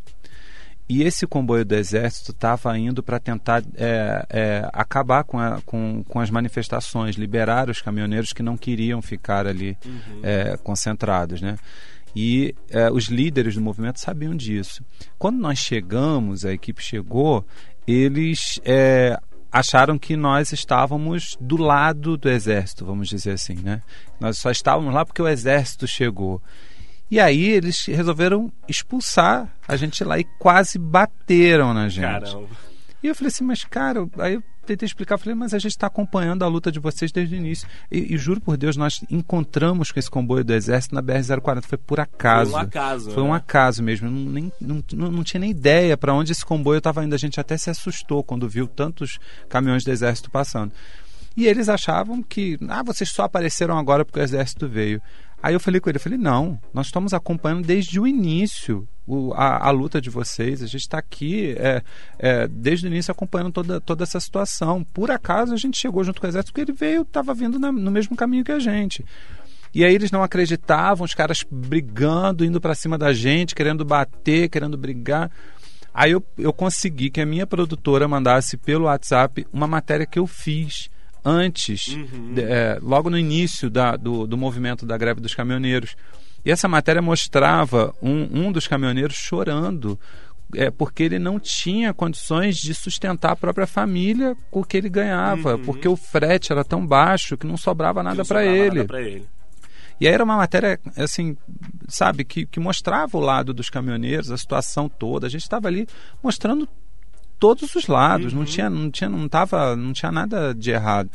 e 0.88 1.02
esse 1.02 1.26
comboio 1.26 1.66
do 1.66 1.74
exército 1.74 2.30
estava 2.30 2.76
indo 2.78 3.02
para 3.02 3.20
tentar 3.20 3.62
é, 3.76 4.26
é, 4.30 4.70
acabar 4.72 5.22
com, 5.22 5.38
a, 5.38 5.60
com, 5.60 6.02
com, 6.08 6.18
as 6.18 6.30
manifestações, 6.30 7.16
liberar 7.16 7.68
os 7.68 7.82
caminhoneiros 7.82 8.32
que 8.32 8.42
não 8.42 8.56
queriam 8.56 9.02
ficar 9.02 9.46
ali 9.46 9.76
uhum. 9.84 10.20
é, 10.22 10.56
concentrados, 10.56 11.42
né? 11.42 11.56
E 12.16 12.54
é, 12.70 12.90
os 12.90 13.08
líderes 13.08 13.54
do 13.54 13.60
movimento 13.60 14.00
sabiam 14.00 14.34
disso. 14.34 14.82
Quando 15.18 15.38
nós 15.38 15.58
chegamos, 15.58 16.46
a 16.46 16.54
equipe 16.54 16.82
chegou, 16.82 17.44
eles 17.86 18.58
é, 18.64 19.20
acharam 19.50 19.98
que 19.98 20.16
nós 20.16 20.52
estávamos 20.52 21.36
do 21.40 21.56
lado 21.56 22.16
do 22.16 22.28
exército, 22.28 22.84
vamos 22.84 23.08
dizer 23.08 23.32
assim, 23.32 23.54
né? 23.56 23.82
Nós 24.20 24.38
só 24.38 24.50
estávamos 24.50 24.92
lá 24.92 25.04
porque 25.04 25.22
o 25.22 25.28
exército 25.28 25.86
chegou. 25.86 26.42
E 27.10 27.18
aí 27.18 27.46
eles 27.46 27.86
resolveram 27.86 28.52
expulsar 28.68 29.48
a 29.66 29.76
gente 29.76 30.04
lá 30.04 30.18
e 30.18 30.24
quase 30.38 30.78
bateram 30.78 31.72
na 31.72 31.88
gente. 31.88 32.02
Caramba. 32.02 32.48
E 33.02 33.06
eu 33.06 33.14
falei 33.14 33.28
assim, 33.28 33.44
mas 33.44 33.64
cara, 33.64 34.06
aí 34.18 34.38
tentei 34.68 34.86
explicar, 34.86 35.18
falei, 35.18 35.34
mas 35.34 35.54
a 35.54 35.58
gente 35.58 35.72
está 35.72 35.86
acompanhando 35.86 36.42
a 36.42 36.48
luta 36.48 36.70
de 36.70 36.78
vocês 36.78 37.10
desde 37.10 37.34
o 37.34 37.38
início. 37.38 37.66
E, 37.90 38.14
e, 38.14 38.18
juro 38.18 38.40
por 38.40 38.56
Deus, 38.56 38.76
nós 38.76 39.02
encontramos 39.10 39.90
com 39.90 39.98
esse 39.98 40.10
comboio 40.10 40.44
do 40.44 40.52
Exército 40.52 40.94
na 40.94 41.02
BR-040. 41.02 41.62
Foi 41.62 41.78
por 41.78 42.00
acaso. 42.00 42.50
Foi 42.50 42.60
um 42.60 42.62
acaso. 42.62 43.10
Foi 43.10 43.22
né? 43.22 43.28
um 43.28 43.34
acaso 43.34 43.82
mesmo. 43.82 44.10
Não, 44.10 44.30
nem, 44.30 44.52
não, 44.60 44.84
não, 44.92 45.10
não 45.10 45.24
tinha 45.24 45.40
nem 45.40 45.50
ideia 45.50 45.96
para 45.96 46.14
onde 46.14 46.32
esse 46.32 46.44
comboio 46.44 46.78
estava 46.78 47.04
indo. 47.04 47.14
A 47.14 47.18
gente 47.18 47.40
até 47.40 47.56
se 47.56 47.70
assustou 47.70 48.22
quando 48.22 48.48
viu 48.48 48.66
tantos 48.66 49.18
caminhões 49.48 49.84
do 49.84 49.90
Exército 49.90 50.30
passando. 50.30 50.72
E 51.36 51.46
eles 51.46 51.68
achavam 51.68 52.22
que, 52.22 52.58
ah, 52.68 52.82
vocês 52.82 53.10
só 53.10 53.22
apareceram 53.22 53.78
agora 53.78 54.04
porque 54.04 54.20
o 54.20 54.22
Exército 54.22 54.68
veio. 54.68 55.00
Aí 55.42 55.54
eu 55.54 55.60
falei 55.60 55.80
com 55.80 55.88
ele, 55.88 55.96
eu 55.96 56.02
falei, 56.02 56.18
não, 56.18 56.60
nós 56.74 56.86
estamos 56.86 57.14
acompanhando 57.14 57.64
desde 57.64 58.00
o 58.00 58.06
início 58.06 58.88
o, 59.08 59.32
a, 59.34 59.68
a, 59.68 59.70
luta 59.70 60.00
de 60.00 60.10
vocês, 60.10 60.62
a 60.62 60.66
gente 60.66 60.82
está 60.82 60.98
aqui 60.98 61.54
é, 61.56 61.82
é, 62.18 62.46
desde 62.46 62.86
o 62.86 62.88
início 62.88 63.10
acompanhando 63.10 63.50
toda, 63.50 63.80
toda 63.80 64.04
essa 64.04 64.20
situação. 64.20 64.84
Por 64.84 65.10
acaso 65.10 65.54
a 65.54 65.56
gente 65.56 65.78
chegou 65.78 66.04
junto 66.04 66.20
com 66.20 66.26
o 66.26 66.30
exército 66.30 66.52
porque 66.52 66.70
ele 66.70 66.76
veio, 66.76 67.02
estava 67.02 67.32
vindo 67.32 67.58
na, 67.58 67.72
no 67.72 67.90
mesmo 67.90 68.14
caminho 68.14 68.44
que 68.44 68.52
a 68.52 68.58
gente. 68.58 69.02
E 69.74 69.84
aí 69.84 69.94
eles 69.94 70.10
não 70.10 70.22
acreditavam, 70.22 71.04
os 71.04 71.14
caras 71.14 71.44
brigando, 71.50 72.44
indo 72.44 72.60
para 72.60 72.74
cima 72.74 72.98
da 72.98 73.12
gente, 73.12 73.54
querendo 73.54 73.84
bater, 73.84 74.48
querendo 74.50 74.76
brigar. 74.76 75.30
Aí 75.92 76.12
eu, 76.12 76.24
eu 76.36 76.52
consegui 76.52 77.10
que 77.10 77.20
a 77.20 77.26
minha 77.26 77.46
produtora 77.46 78.06
mandasse 78.06 78.56
pelo 78.56 78.84
WhatsApp 78.84 79.46
uma 79.52 79.66
matéria 79.66 80.06
que 80.06 80.18
eu 80.18 80.26
fiz 80.26 80.90
antes, 81.24 81.88
uhum. 81.88 82.34
é, 82.36 82.78
logo 82.80 83.10
no 83.10 83.18
início 83.18 83.68
da, 83.68 83.96
do, 83.96 84.26
do 84.26 84.36
movimento 84.36 84.86
da 84.86 84.96
greve 84.96 85.20
dos 85.20 85.34
caminhoneiros. 85.34 85.96
E 86.44 86.50
essa 86.50 86.68
matéria 86.68 87.02
mostrava 87.02 87.94
um, 88.00 88.46
um 88.46 88.52
dos 88.52 88.66
caminhoneiros 88.66 89.16
chorando 89.16 89.98
é, 90.54 90.70
porque 90.70 91.02
ele 91.02 91.18
não 91.18 91.38
tinha 91.38 91.92
condições 91.92 92.56
de 92.56 92.74
sustentar 92.74 93.32
a 93.32 93.36
própria 93.36 93.66
família 93.66 94.36
com 94.50 94.60
o 94.60 94.64
que 94.64 94.76
ele 94.76 94.88
ganhava, 94.88 95.56
uhum. 95.56 95.62
porque 95.62 95.86
o 95.86 95.96
frete 95.96 96.52
era 96.52 96.64
tão 96.64 96.86
baixo 96.86 97.36
que 97.36 97.46
não 97.46 97.56
sobrava 97.56 98.02
nada 98.02 98.24
para 98.24 98.44
ele. 98.44 98.80
ele. 98.80 99.26
E 100.00 100.06
aí 100.06 100.14
era 100.14 100.24
uma 100.24 100.36
matéria, 100.36 100.78
assim, 100.96 101.36
sabe, 101.88 102.24
que, 102.24 102.46
que 102.46 102.60
mostrava 102.60 103.16
o 103.18 103.20
lado 103.20 103.52
dos 103.52 103.68
caminhoneiros, 103.68 104.30
a 104.30 104.38
situação 104.38 104.88
toda. 104.88 105.26
A 105.26 105.30
gente 105.30 105.42
estava 105.42 105.66
ali 105.66 105.86
mostrando 106.22 106.68
todos 107.38 107.74
os 107.74 107.86
lados, 107.86 108.32
uhum. 108.32 108.38
não 108.38 108.44
tinha, 108.46 108.70
não 108.70 108.90
tinha, 108.90 109.10
não 109.10 109.28
tava, 109.28 109.76
não 109.76 109.92
tinha 109.92 110.12
nada 110.12 110.54
de 110.54 110.70
errado. 110.70 111.10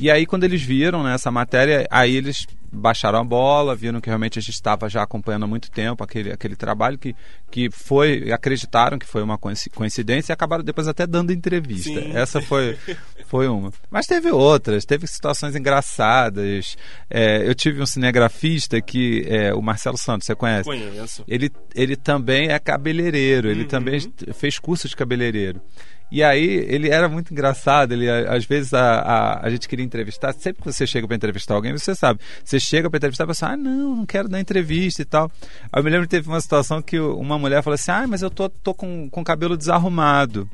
E 0.00 0.10
aí 0.10 0.26
quando 0.26 0.44
eles 0.44 0.62
viram 0.62 1.02
né, 1.02 1.14
essa 1.14 1.30
matéria, 1.30 1.86
aí 1.90 2.16
eles 2.16 2.46
baixaram 2.70 3.18
a 3.18 3.24
bola, 3.24 3.74
viram 3.74 4.00
que 4.00 4.08
realmente 4.08 4.38
a 4.38 4.42
gente 4.42 4.54
estava 4.54 4.88
já 4.88 5.02
acompanhando 5.02 5.44
há 5.44 5.46
muito 5.46 5.70
tempo 5.70 6.04
aquele, 6.04 6.32
aquele 6.32 6.54
trabalho 6.54 6.98
que, 6.98 7.14
que 7.50 7.70
foi, 7.70 8.30
acreditaram 8.32 8.98
que 8.98 9.06
foi 9.06 9.22
uma 9.22 9.38
coincidência 9.38 10.32
e 10.32 10.34
acabaram 10.34 10.62
depois 10.62 10.86
até 10.86 11.06
dando 11.06 11.32
entrevista. 11.32 12.00
Sim. 12.00 12.12
Essa 12.14 12.40
foi, 12.40 12.76
foi 13.26 13.48
uma. 13.48 13.72
Mas 13.90 14.06
teve 14.06 14.30
outras, 14.30 14.84
teve 14.84 15.06
situações 15.06 15.56
engraçadas. 15.56 16.76
É, 17.10 17.48
eu 17.48 17.54
tive 17.54 17.80
um 17.80 17.86
cinegrafista 17.86 18.80
que, 18.80 19.24
é, 19.28 19.54
o 19.54 19.62
Marcelo 19.62 19.98
Santos, 19.98 20.26
você 20.26 20.34
conhece? 20.34 20.64
Conheço. 20.64 21.24
Ele, 21.26 21.50
ele 21.74 21.96
também 21.96 22.48
é 22.48 22.58
cabeleireiro, 22.58 23.50
ele 23.50 23.62
uhum. 23.62 23.68
também 23.68 24.12
fez 24.34 24.58
curso 24.58 24.88
de 24.88 24.96
cabeleireiro. 24.96 25.60
E 26.10 26.22
aí 26.22 26.44
ele 26.68 26.88
era 26.88 27.08
muito 27.08 27.32
engraçado, 27.32 27.92
ele 27.92 28.08
às 28.10 28.44
vezes 28.44 28.72
a, 28.72 29.00
a, 29.00 29.46
a 29.46 29.50
gente 29.50 29.68
queria 29.68 29.84
entrevistar, 29.84 30.32
sempre 30.32 30.62
que 30.62 30.72
você 30.72 30.86
chega 30.86 31.06
para 31.06 31.16
entrevistar 31.16 31.54
alguém, 31.54 31.72
você 31.72 31.94
sabe, 31.94 32.20
você 32.42 32.58
chega 32.58 32.88
para 32.88 32.96
entrevistar 32.96 33.24
e 33.24 33.34
fala 33.34 33.52
assim, 33.52 33.60
ah, 33.60 33.70
não, 33.70 33.96
não 33.96 34.06
quero 34.06 34.28
dar 34.28 34.40
entrevista 34.40 35.02
e 35.02 35.04
tal. 35.04 35.30
Aí 35.70 35.80
eu 35.80 35.84
me 35.84 35.90
lembro 35.90 36.06
que 36.06 36.10
teve 36.10 36.28
uma 36.28 36.40
situação 36.40 36.80
que 36.80 36.98
uma 36.98 37.38
mulher 37.38 37.62
falou 37.62 37.74
assim, 37.74 37.90
ah, 37.90 38.06
mas 38.06 38.22
eu 38.22 38.30
tô, 38.30 38.48
tô 38.48 38.72
com, 38.72 39.10
com 39.10 39.20
o 39.20 39.24
cabelo 39.24 39.56
desarrumado. 39.56 40.48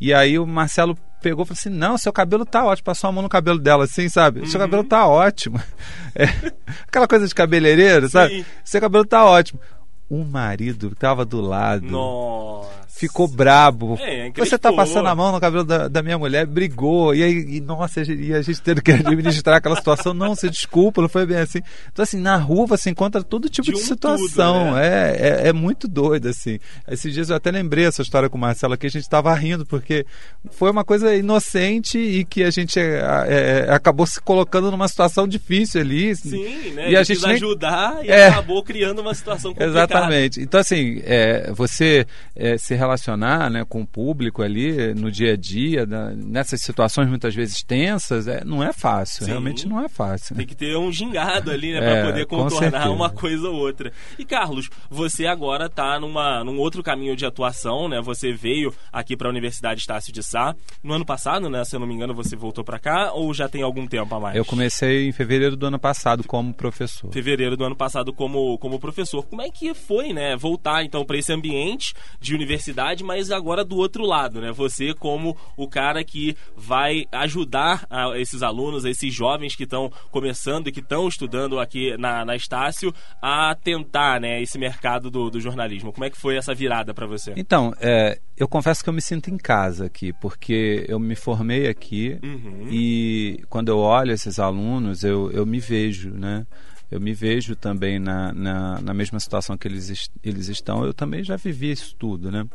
E 0.00 0.14
aí 0.14 0.38
o 0.38 0.46
Marcelo 0.46 0.96
pegou 1.20 1.44
e 1.44 1.48
falou 1.48 1.58
assim: 1.58 1.68
Não, 1.68 1.98
seu 1.98 2.10
cabelo 2.10 2.46
tá 2.46 2.64
ótimo. 2.64 2.86
Passou 2.86 3.08
a 3.08 3.12
mão 3.12 3.22
no 3.22 3.28
cabelo 3.28 3.58
dela 3.58 3.84
assim, 3.84 4.08
sabe? 4.08 4.40
Uhum. 4.40 4.46
Seu 4.46 4.58
cabelo 4.58 4.82
tá 4.82 5.06
ótimo. 5.06 5.60
É, 6.12 6.24
aquela 6.88 7.06
coisa 7.06 7.28
de 7.28 7.32
cabeleireiro, 7.32 8.08
sabe? 8.08 8.38
Sim. 8.38 8.44
Seu 8.64 8.80
cabelo 8.80 9.04
tá 9.04 9.24
ótimo. 9.24 9.60
O 10.08 10.24
marido 10.24 10.92
tava 10.96 11.24
do 11.24 11.40
lado. 11.40 11.86
Nossa 11.86 12.89
ficou 12.90 13.28
brabo. 13.28 13.96
É, 14.00 14.30
Você 14.36 14.58
tá 14.58 14.72
passando 14.72 15.08
a 15.08 15.14
mão 15.14 15.32
no 15.32 15.40
cabelo 15.40 15.64
da, 15.64 15.88
da 15.88 16.02
minha 16.02 16.18
mulher, 16.18 16.46
brigou. 16.46 17.14
E 17.14 17.22
aí, 17.22 17.56
e, 17.56 17.60
nossa, 17.60 18.02
e 18.02 18.34
a 18.34 18.42
gente 18.42 18.60
tendo 18.60 18.82
que 18.82 18.90
administrar 18.92 19.56
aquela 19.56 19.76
situação. 19.76 20.12
Não, 20.12 20.34
se 20.34 20.50
desculpa, 20.50 21.00
não 21.00 21.08
foi 21.08 21.24
bem 21.24 21.38
assim. 21.38 21.60
Então, 21.92 22.02
assim, 22.02 22.20
na 22.20 22.36
rua 22.36 22.66
você 22.66 22.90
encontra 22.90 23.22
todo 23.22 23.48
tipo 23.48 23.66
de, 23.66 23.72
de 23.72 23.78
um 23.78 23.86
situação. 23.86 24.64
Tudo, 24.64 24.74
né? 24.74 24.86
é, 24.86 25.44
é, 25.44 25.48
é, 25.48 25.52
muito 25.52 25.86
doido, 25.86 26.28
assim. 26.28 26.58
Esses 26.88 27.14
dias 27.14 27.30
eu 27.30 27.36
até 27.36 27.50
lembrei 27.50 27.86
essa 27.86 28.02
história 28.02 28.28
com 28.28 28.36
o 28.36 28.40
Marcelo 28.40 28.76
que 28.76 28.86
a 28.86 28.90
gente 28.90 29.08
tava 29.08 29.32
rindo, 29.34 29.64
porque 29.64 30.04
foi 30.50 30.70
uma 30.70 30.84
coisa 30.84 31.14
inocente 31.14 31.98
e 31.98 32.24
que 32.24 32.42
a 32.42 32.50
gente 32.50 32.78
é, 32.78 33.00
é, 33.28 33.66
é 33.68 33.72
acabou 33.72 34.06
se 34.06 34.20
colocando 34.20 34.70
numa 34.70 34.88
situação 34.88 35.28
difícil 35.28 35.80
ali. 35.80 36.14
Sim, 36.16 36.72
né? 36.72 36.90
E 36.90 36.96
a 36.96 37.02
gente 37.02 37.22
nem... 37.22 37.32
ajudar 37.36 38.04
e 38.04 38.10
é. 38.10 38.28
acabou 38.28 38.62
criando 38.62 39.00
uma 39.00 39.14
situação 39.14 39.52
complicada. 39.52 39.78
Exatamente. 39.78 40.40
Então, 40.40 40.60
assim, 40.60 41.00
é, 41.04 41.52
você 41.52 42.06
se 42.58 42.74
relacionar 42.80 43.50
né, 43.50 43.64
com 43.68 43.82
o 43.82 43.86
público 43.86 44.42
ali 44.42 44.94
no 44.94 45.10
dia 45.10 45.34
a 45.34 45.36
dia, 45.36 45.86
na, 45.86 46.10
nessas 46.10 46.62
situações 46.62 47.08
muitas 47.08 47.34
vezes 47.34 47.62
tensas, 47.62 48.26
é, 48.26 48.42
não 48.44 48.62
é 48.62 48.72
fácil, 48.72 49.24
Sim. 49.24 49.30
realmente 49.30 49.68
não 49.68 49.80
é 49.84 49.88
fácil. 49.88 50.34
Tem 50.34 50.46
que 50.46 50.56
ter 50.56 50.76
um 50.76 50.90
gingado 50.90 51.50
ali, 51.50 51.72
né, 51.72 51.78
é, 51.78 51.80
para 51.80 52.10
poder 52.10 52.26
contornar 52.26 52.90
uma 52.90 53.10
coisa 53.10 53.48
ou 53.48 53.56
outra. 53.56 53.92
E 54.18 54.24
Carlos, 54.24 54.68
você 54.88 55.26
agora 55.26 55.66
está 55.66 56.00
numa 56.00 56.42
num 56.42 56.58
outro 56.58 56.82
caminho 56.82 57.14
de 57.14 57.26
atuação, 57.26 57.88
né? 57.88 58.00
Você 58.00 58.32
veio 58.32 58.72
aqui 58.92 59.16
para 59.16 59.28
a 59.28 59.30
Universidade 59.30 59.80
Estácio 59.80 60.12
de 60.12 60.22
Sá 60.22 60.54
no 60.82 60.94
ano 60.94 61.04
passado, 61.04 61.48
né? 61.48 61.64
Se 61.64 61.76
eu 61.76 61.80
não 61.80 61.86
me 61.86 61.94
engano, 61.94 62.14
você 62.14 62.34
voltou 62.34 62.64
para 62.64 62.78
cá 62.78 63.12
ou 63.12 63.32
já 63.34 63.48
tem 63.48 63.62
algum 63.62 63.86
tempo 63.86 64.14
a 64.14 64.20
mais? 64.20 64.36
Eu 64.36 64.44
comecei 64.44 65.08
em 65.08 65.12
fevereiro 65.12 65.56
do 65.56 65.66
ano 65.66 65.78
passado 65.78 66.24
como 66.24 66.54
professor. 66.54 67.12
Fevereiro 67.12 67.56
do 67.56 67.64
ano 67.64 67.76
passado 67.76 68.12
como 68.12 68.58
como 68.58 68.78
professor. 68.78 69.24
Como 69.26 69.42
é 69.42 69.50
que 69.50 69.74
foi, 69.74 70.12
né? 70.12 70.36
Voltar 70.36 70.84
então 70.84 71.04
para 71.04 71.18
esse 71.18 71.32
ambiente 71.32 71.94
de 72.20 72.34
universidade, 72.34 72.69
mas 73.04 73.30
agora 73.30 73.64
do 73.64 73.76
outro 73.76 74.04
lado, 74.04 74.40
né? 74.40 74.52
Você 74.52 74.94
como 74.94 75.36
o 75.56 75.68
cara 75.68 76.02
que 76.04 76.36
vai 76.56 77.06
ajudar 77.12 77.86
a 77.88 78.18
esses 78.18 78.42
alunos, 78.42 78.84
esses 78.84 79.12
jovens 79.12 79.54
que 79.54 79.64
estão 79.64 79.90
começando 80.10 80.68
e 80.68 80.72
que 80.72 80.80
estão 80.80 81.08
estudando 81.08 81.58
aqui 81.58 81.96
na, 81.96 82.24
na 82.24 82.36
Estácio 82.36 82.92
a 83.20 83.54
tentar, 83.54 84.20
né, 84.20 84.42
esse 84.42 84.58
mercado 84.58 85.10
do, 85.10 85.30
do 85.30 85.40
jornalismo. 85.40 85.92
Como 85.92 86.04
é 86.04 86.10
que 86.10 86.16
foi 86.16 86.36
essa 86.36 86.54
virada 86.54 86.94
para 86.94 87.06
você? 87.06 87.32
Então, 87.36 87.72
é, 87.80 88.18
eu 88.36 88.48
confesso 88.48 88.82
que 88.82 88.88
eu 88.88 88.94
me 88.94 89.02
sinto 89.02 89.30
em 89.30 89.36
casa 89.36 89.86
aqui, 89.86 90.12
porque 90.14 90.84
eu 90.88 90.98
me 90.98 91.14
formei 91.14 91.68
aqui 91.68 92.18
uhum. 92.22 92.68
e 92.70 93.42
quando 93.48 93.68
eu 93.68 93.78
olho 93.78 94.12
esses 94.12 94.38
alunos, 94.38 95.04
eu, 95.04 95.30
eu 95.30 95.44
me 95.44 95.60
vejo, 95.60 96.10
né? 96.10 96.46
Eu 96.90 97.00
me 97.00 97.14
vejo 97.14 97.54
também 97.54 97.98
na, 97.98 98.32
na, 98.32 98.80
na, 98.80 98.94
mesma 98.94 99.20
situação 99.20 99.56
que 99.56 99.68
eles, 99.68 100.10
eles 100.22 100.48
estão. 100.48 100.84
Eu 100.84 100.92
também 100.92 101.22
já 101.22 101.36
vivi 101.36 101.70
isso 101.70 101.94
tudo, 101.96 102.30
né? 102.30 102.46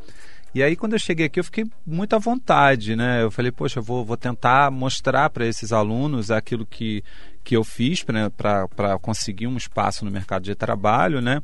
E 0.53 0.63
aí, 0.63 0.75
quando 0.75 0.93
eu 0.93 0.99
cheguei 0.99 1.25
aqui, 1.25 1.39
eu 1.39 1.43
fiquei 1.43 1.65
muito 1.85 2.15
à 2.15 2.19
vontade, 2.19 2.95
né? 2.95 3.21
Eu 3.21 3.29
falei, 3.29 3.51
poxa, 3.51 3.79
eu 3.79 3.83
vou, 3.83 4.05
vou 4.05 4.15
tentar 4.15 4.71
mostrar 4.71 5.29
para 5.29 5.45
esses 5.45 5.73
alunos 5.73 6.31
aquilo 6.31 6.65
que, 6.65 7.03
que 7.43 7.57
eu 7.57 7.63
fiz 7.63 8.03
para 8.03 8.97
conseguir 9.01 9.47
um 9.47 9.57
espaço 9.57 10.05
no 10.05 10.11
mercado 10.11 10.43
de 10.43 10.55
trabalho, 10.55 11.21
né? 11.21 11.41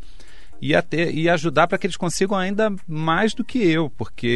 E, 0.61 0.75
até, 0.75 1.11
e 1.11 1.27
ajudar 1.27 1.67
para 1.67 1.77
que 1.77 1.87
eles 1.87 1.97
consigam 1.97 2.37
ainda 2.37 2.73
mais 2.87 3.33
do 3.33 3.43
que 3.43 3.57
eu, 3.57 3.89
porque 3.89 4.27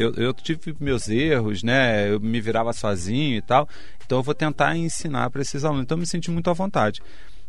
eu, 0.00 0.14
eu 0.14 0.32
tive 0.32 0.74
meus 0.80 1.08
erros, 1.08 1.62
né? 1.62 2.10
Eu 2.10 2.18
me 2.18 2.40
virava 2.40 2.72
sozinho 2.72 3.36
e 3.36 3.42
tal. 3.42 3.68
Então 4.04 4.18
eu 4.18 4.22
vou 4.22 4.34
tentar 4.34 4.76
ensinar 4.76 5.30
para 5.30 5.42
esses 5.42 5.64
alunos. 5.64 5.84
Então 5.84 5.96
eu 5.96 6.00
me 6.00 6.06
senti 6.06 6.30
muito 6.30 6.48
à 6.48 6.52
vontade. 6.52 7.02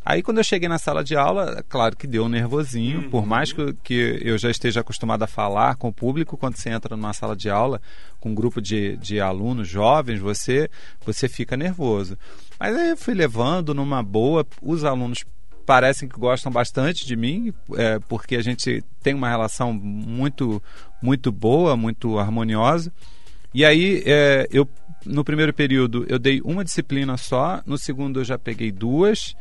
Aí 0.05 0.21
quando 0.21 0.37
eu 0.37 0.43
cheguei 0.43 0.69
na 0.69 0.77
sala 0.77 1.03
de 1.03 1.15
aula, 1.15 1.65
claro 1.67 1.97
que 1.97 2.05
deu 2.05 2.25
um 2.25 2.29
nervosinho, 2.29 3.01
uhum. 3.01 3.09
por 3.09 3.25
mais 3.25 3.51
que, 3.51 3.73
que, 3.83 4.19
eu 4.21 4.37
já 4.37 4.51
esteja 4.51 4.81
acostumado 4.81 5.23
a 5.23 5.27
falar 5.27 5.77
com 5.77 5.87
o 5.87 5.93
público, 5.93 6.37
quando 6.37 6.57
você 6.57 6.69
entra 6.69 6.95
numa 6.95 7.11
sala 7.11 7.35
de 7.35 7.49
aula 7.49 7.81
com 8.19 8.29
um 8.29 8.35
grupo 8.35 8.61
de, 8.61 8.97
de 8.97 9.19
alunos 9.19 9.67
jovens, 9.67 10.19
você, 10.19 10.69
você 11.03 11.27
fica 11.27 11.57
nervoso. 11.57 12.15
Mas 12.59 12.75
aí 12.75 12.91
eu 12.91 12.97
fui 12.97 13.15
levando 13.15 13.73
numa 13.73 14.03
boa, 14.03 14.45
os 14.61 14.83
alunos 14.83 15.25
parecem 15.65 16.07
que 16.07 16.19
gostam 16.19 16.51
bastante 16.51 17.03
de 17.03 17.15
mim, 17.15 17.51
é, 17.75 17.97
porque 18.07 18.35
a 18.35 18.43
gente 18.43 18.83
tem 19.01 19.15
uma 19.15 19.27
relação 19.27 19.73
muito, 19.73 20.61
muito 21.01 21.31
boa, 21.31 21.75
muito 21.75 22.19
harmoniosa. 22.19 22.93
E 23.51 23.65
aí 23.65 24.03
é, 24.05 24.47
eu 24.51 24.69
no 25.03 25.23
primeiro 25.23 25.53
período 25.53 26.05
eu 26.07 26.19
dei 26.19 26.41
uma 26.41 26.63
disciplina 26.63 27.17
só, 27.17 27.61
no 27.65 27.77
segundo 27.77 28.19
eu 28.19 28.23
já 28.23 28.37
peguei 28.37 28.71
duas. 28.71 29.35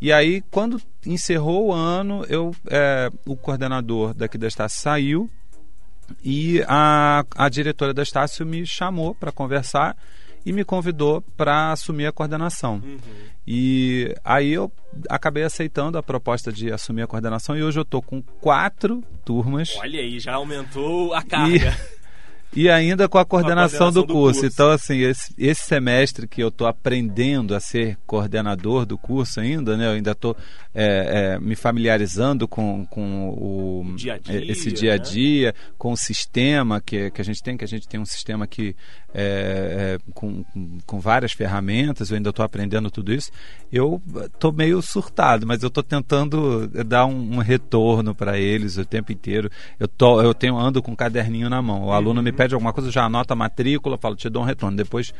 E 0.00 0.12
aí, 0.12 0.42
quando 0.50 0.80
encerrou 1.04 1.68
o 1.68 1.72
ano, 1.72 2.24
eu, 2.28 2.54
é, 2.68 3.10
o 3.24 3.36
coordenador 3.36 4.12
daqui 4.12 4.36
da 4.36 4.46
Estácio 4.46 4.80
saiu 4.80 5.30
e 6.22 6.62
a, 6.68 7.24
a 7.34 7.48
diretora 7.48 7.94
da 7.94 8.02
Estácio 8.02 8.44
me 8.44 8.66
chamou 8.66 9.14
para 9.14 9.32
conversar 9.32 9.96
e 10.44 10.52
me 10.52 10.64
convidou 10.64 11.22
para 11.36 11.72
assumir 11.72 12.06
a 12.06 12.12
coordenação. 12.12 12.80
Uhum. 12.84 12.98
E 13.46 14.14
aí 14.24 14.52
eu 14.52 14.70
acabei 15.08 15.42
aceitando 15.42 15.98
a 15.98 16.02
proposta 16.02 16.52
de 16.52 16.70
assumir 16.70 17.02
a 17.02 17.06
coordenação 17.06 17.56
e 17.56 17.62
hoje 17.62 17.78
eu 17.78 17.82
estou 17.82 18.00
com 18.00 18.22
quatro 18.22 19.02
turmas. 19.24 19.76
Olha 19.78 20.00
aí, 20.00 20.20
já 20.20 20.34
aumentou 20.34 21.14
a 21.14 21.22
carga. 21.22 21.76
E... 21.92 21.95
E 22.56 22.70
ainda 22.70 23.08
com 23.08 23.18
a 23.18 23.24
coordenação, 23.24 23.88
a 23.88 23.92
coordenação 23.92 23.92
do, 23.92 24.06
curso. 24.06 24.40
do, 24.40 24.42
curso. 24.42 24.46
Então, 24.46 24.70
assim, 24.70 24.98
esse, 25.00 25.34
esse 25.36 25.62
semestre 25.62 26.26
que 26.26 26.42
eu 26.42 26.48
estou 26.48 26.66
aprendendo 26.66 27.54
a 27.54 27.60
ser 27.60 27.98
coordenador 28.06 28.86
do 28.86 28.96
curso 28.96 29.40
ainda, 29.40 29.76
né? 29.76 29.86
Eu 29.86 29.90
ainda 29.90 30.12
estou 30.12 30.36
é, 30.74 31.34
é, 31.34 31.38
me 31.38 31.56
familiarizando 31.56 32.46
com, 32.46 32.86
com 32.86 33.30
o, 33.30 33.94
dia 33.96 34.18
-dia, 34.18 34.50
esse 34.50 34.70
dia 34.70 34.94
a 34.94 34.96
dia, 34.98 35.48
né? 35.48 35.72
com 35.78 35.92
o 35.92 35.96
sistema 35.96 36.80
que, 36.80 37.10
que 37.10 37.20
a 37.20 37.24
gente 37.24 37.42
tem, 37.42 37.56
que 37.56 37.64
a 37.64 37.68
gente 37.68 37.88
tem 37.88 37.98
um 37.98 38.04
sistema 38.04 38.46
que 38.46 38.76
é, 39.14 39.98
é 39.98 40.12
com, 40.12 40.44
com 40.84 41.00
várias 41.00 41.32
ferramentas, 41.32 42.10
eu 42.10 42.16
ainda 42.16 42.28
estou 42.28 42.44
aprendendo 42.44 42.90
tudo 42.90 43.12
isso. 43.12 43.30
Eu 43.72 44.02
estou 44.26 44.52
meio 44.52 44.82
surtado, 44.82 45.46
mas 45.46 45.62
eu 45.62 45.68
estou 45.68 45.82
tentando 45.82 46.68
dar 46.84 47.06
um, 47.06 47.36
um 47.36 47.38
retorno 47.38 48.14
para 48.14 48.38
eles 48.38 48.76
o 48.76 48.84
tempo 48.84 49.12
inteiro. 49.12 49.50
Eu, 49.80 49.88
tô, 49.88 50.20
eu 50.20 50.34
tenho 50.34 50.58
ando 50.58 50.82
com 50.82 50.92
um 50.92 50.96
caderninho 50.96 51.48
na 51.48 51.62
mão. 51.62 51.86
O 51.86 51.92
aluno 51.92 52.22
me 52.22 52.32
pede 52.32 52.45
pede 52.46 52.54
alguma 52.54 52.72
coisa, 52.72 52.90
já 52.90 53.04
anota 53.04 53.34
a 53.34 53.36
matrícula, 53.36 53.98
falo, 53.98 54.14
te 54.14 54.28
dou 54.28 54.42
um 54.42 54.46
retorno. 54.46 54.76
Depois 54.76 55.12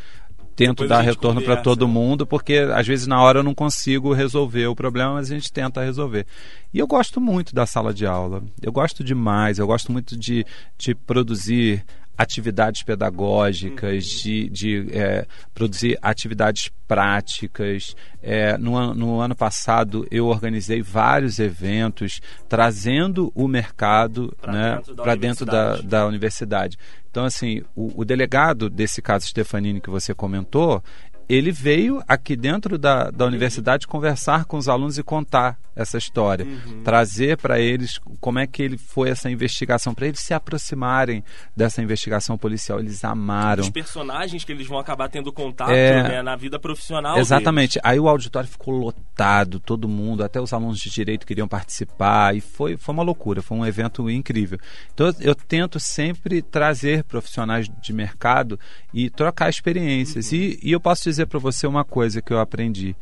tento 0.54 0.84
Depois 0.84 0.88
dar 0.88 1.00
retorno 1.02 1.42
para 1.42 1.56
todo 1.56 1.86
mundo, 1.86 2.26
porque 2.26 2.54
às 2.74 2.86
vezes 2.86 3.06
na 3.06 3.20
hora 3.20 3.40
eu 3.40 3.42
não 3.42 3.54
consigo 3.54 4.14
resolver 4.14 4.66
o 4.66 4.74
problema, 4.74 5.14
mas 5.14 5.30
a 5.30 5.34
gente 5.34 5.52
tenta 5.52 5.84
resolver. 5.84 6.26
E 6.72 6.78
eu 6.78 6.86
gosto 6.86 7.20
muito 7.20 7.54
da 7.54 7.66
sala 7.66 7.92
de 7.92 8.06
aula. 8.06 8.42
Eu 8.62 8.72
gosto 8.72 9.04
demais, 9.04 9.58
eu 9.58 9.66
gosto 9.66 9.92
muito 9.92 10.16
de, 10.16 10.46
de 10.78 10.94
produzir 10.94 11.84
atividades 12.16 12.82
pedagógicas, 12.82 14.04
uhum. 14.04 14.22
de, 14.22 14.48
de 14.48 14.86
é, 14.92 15.26
produzir 15.54 15.98
atividades 16.00 16.70
práticas. 16.86 17.94
É, 18.22 18.56
no, 18.56 18.94
no, 18.94 19.20
ano 19.20 19.34
passado, 19.34 20.06
eu 20.10 20.26
organizei 20.26 20.82
vários 20.82 21.38
eventos 21.38 22.20
trazendo 22.48 23.30
o 23.34 23.46
mercado 23.46 24.34
para 24.40 24.52
né, 24.52 24.76
dentro, 24.76 24.94
da, 24.94 25.14
dentro 25.14 25.46
da, 25.46 25.76
da, 25.76 26.06
universidade. 26.06 26.78
Então, 27.10 27.24
assim, 27.24 27.62
o, 27.74 28.00
o 28.00 28.04
delegado 28.04 28.68
desse 28.68 29.00
caso 29.00 29.26
Stefanini 29.26 29.80
que 29.80 29.90
você 29.90 30.14
comentou, 30.14 30.82
ele 31.28 31.50
veio 31.50 32.02
aqui 32.06 32.36
dentro 32.36 32.78
da, 32.78 33.10
da 33.10 33.24
universidade 33.24 33.86
conversar 33.86 34.44
com 34.44 34.56
os 34.56 34.68
alunos 34.68 34.98
e 34.98 35.02
contar 35.02 35.58
essa 35.74 35.98
história, 35.98 36.46
uhum. 36.46 36.82
trazer 36.82 37.36
para 37.36 37.60
eles 37.60 38.00
como 38.18 38.38
é 38.38 38.46
que 38.46 38.62
ele 38.62 38.78
foi 38.78 39.10
essa 39.10 39.30
investigação, 39.30 39.94
para 39.94 40.06
eles 40.06 40.20
se 40.20 40.32
aproximarem 40.32 41.22
dessa 41.54 41.82
investigação 41.82 42.38
policial. 42.38 42.80
Eles 42.80 43.04
amaram. 43.04 43.62
Os 43.62 43.68
personagens 43.68 44.42
que 44.42 44.52
eles 44.52 44.66
vão 44.66 44.78
acabar 44.78 45.10
tendo 45.10 45.30
contato 45.32 45.70
é... 45.70 46.02
né, 46.02 46.22
na 46.22 46.34
vida 46.34 46.58
profissional. 46.58 47.18
Exatamente. 47.18 47.74
Deles. 47.74 47.84
Aí 47.84 48.00
o 48.00 48.08
auditório 48.08 48.48
ficou 48.48 48.72
lotado, 48.72 49.60
todo 49.60 49.86
mundo, 49.86 50.24
até 50.24 50.40
os 50.40 50.52
alunos 50.52 50.78
de 50.78 50.88
direito 50.88 51.26
queriam 51.26 51.46
participar, 51.46 52.34
e 52.34 52.40
foi, 52.40 52.76
foi 52.76 52.94
uma 52.94 53.02
loucura, 53.02 53.42
foi 53.42 53.58
um 53.58 53.66
evento 53.66 54.08
incrível. 54.08 54.58
Então 54.94 55.12
eu 55.20 55.34
tento 55.34 55.78
sempre 55.78 56.40
trazer 56.40 57.04
profissionais 57.04 57.68
de 57.82 57.92
mercado 57.92 58.58
e 58.94 59.10
trocar 59.10 59.50
experiências. 59.50 60.32
Uhum. 60.32 60.38
E, 60.38 60.58
e 60.62 60.72
eu 60.72 60.80
posso 60.80 61.04
dizer 61.04 61.15
para 61.24 61.38
você 61.38 61.66
uma 61.66 61.84
coisa 61.84 62.20
que 62.20 62.32
eu 62.32 62.38
aprendi 62.38 62.96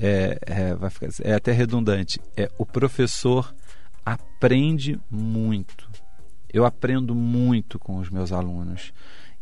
é, 0.00 0.38
é, 0.46 0.74
vai 0.74 0.90
ficar, 0.90 1.08
é 1.22 1.34
até 1.34 1.52
redundante. 1.52 2.20
É, 2.36 2.50
o 2.58 2.66
professor 2.66 3.54
aprende 4.04 4.98
muito. 5.10 5.88
Eu 6.52 6.64
aprendo 6.64 7.14
muito 7.14 7.78
com 7.78 7.98
os 7.98 8.08
meus 8.10 8.32
alunos. 8.32 8.92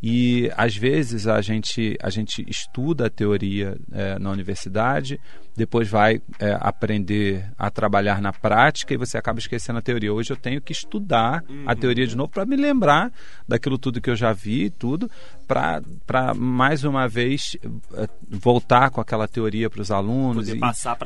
E 0.07 0.53
às 0.55 0.77
vezes 0.77 1.27
a 1.27 1.41
gente, 1.41 1.97
a 2.03 2.11
gente 2.11 2.45
estuda 2.47 3.07
a 3.07 3.11
teoria 3.11 3.75
é, 3.91 4.19
na 4.19 4.31
universidade, 4.31 5.19
depois 5.57 5.89
vai 5.89 6.21
é, 6.39 6.55
aprender 6.61 7.51
a 7.57 7.71
trabalhar 7.71 8.21
na 8.21 8.31
prática 8.31 8.93
e 8.93 8.99
você 8.99 9.17
acaba 9.17 9.39
esquecendo 9.39 9.79
a 9.79 9.83
teoria. 9.83 10.13
Hoje 10.13 10.31
eu 10.31 10.37
tenho 10.37 10.61
que 10.61 10.75
estudar 10.75 11.43
uhum. 11.49 11.65
a 11.67 11.75
teoria 11.75 12.07
de 12.07 12.15
novo 12.15 12.29
para 12.29 12.45
me 12.45 12.55
lembrar 12.55 13.11
daquilo 13.49 13.79
tudo 13.79 13.99
que 13.99 14.11
eu 14.11 14.17
já 14.17 14.31
vi, 14.35 14.69
tudo, 14.69 15.11
para 15.47 16.35
mais 16.35 16.85
uma 16.85 17.09
vez 17.09 17.57
é, 17.95 18.07
voltar 18.29 18.91
com 18.91 19.01
aquela 19.01 19.27
teoria 19.27 19.71
para 19.71 19.81
os 19.81 19.91
alunos 19.91 20.45
Poder 20.45 20.59
e 20.59 20.61
passar 20.61 20.97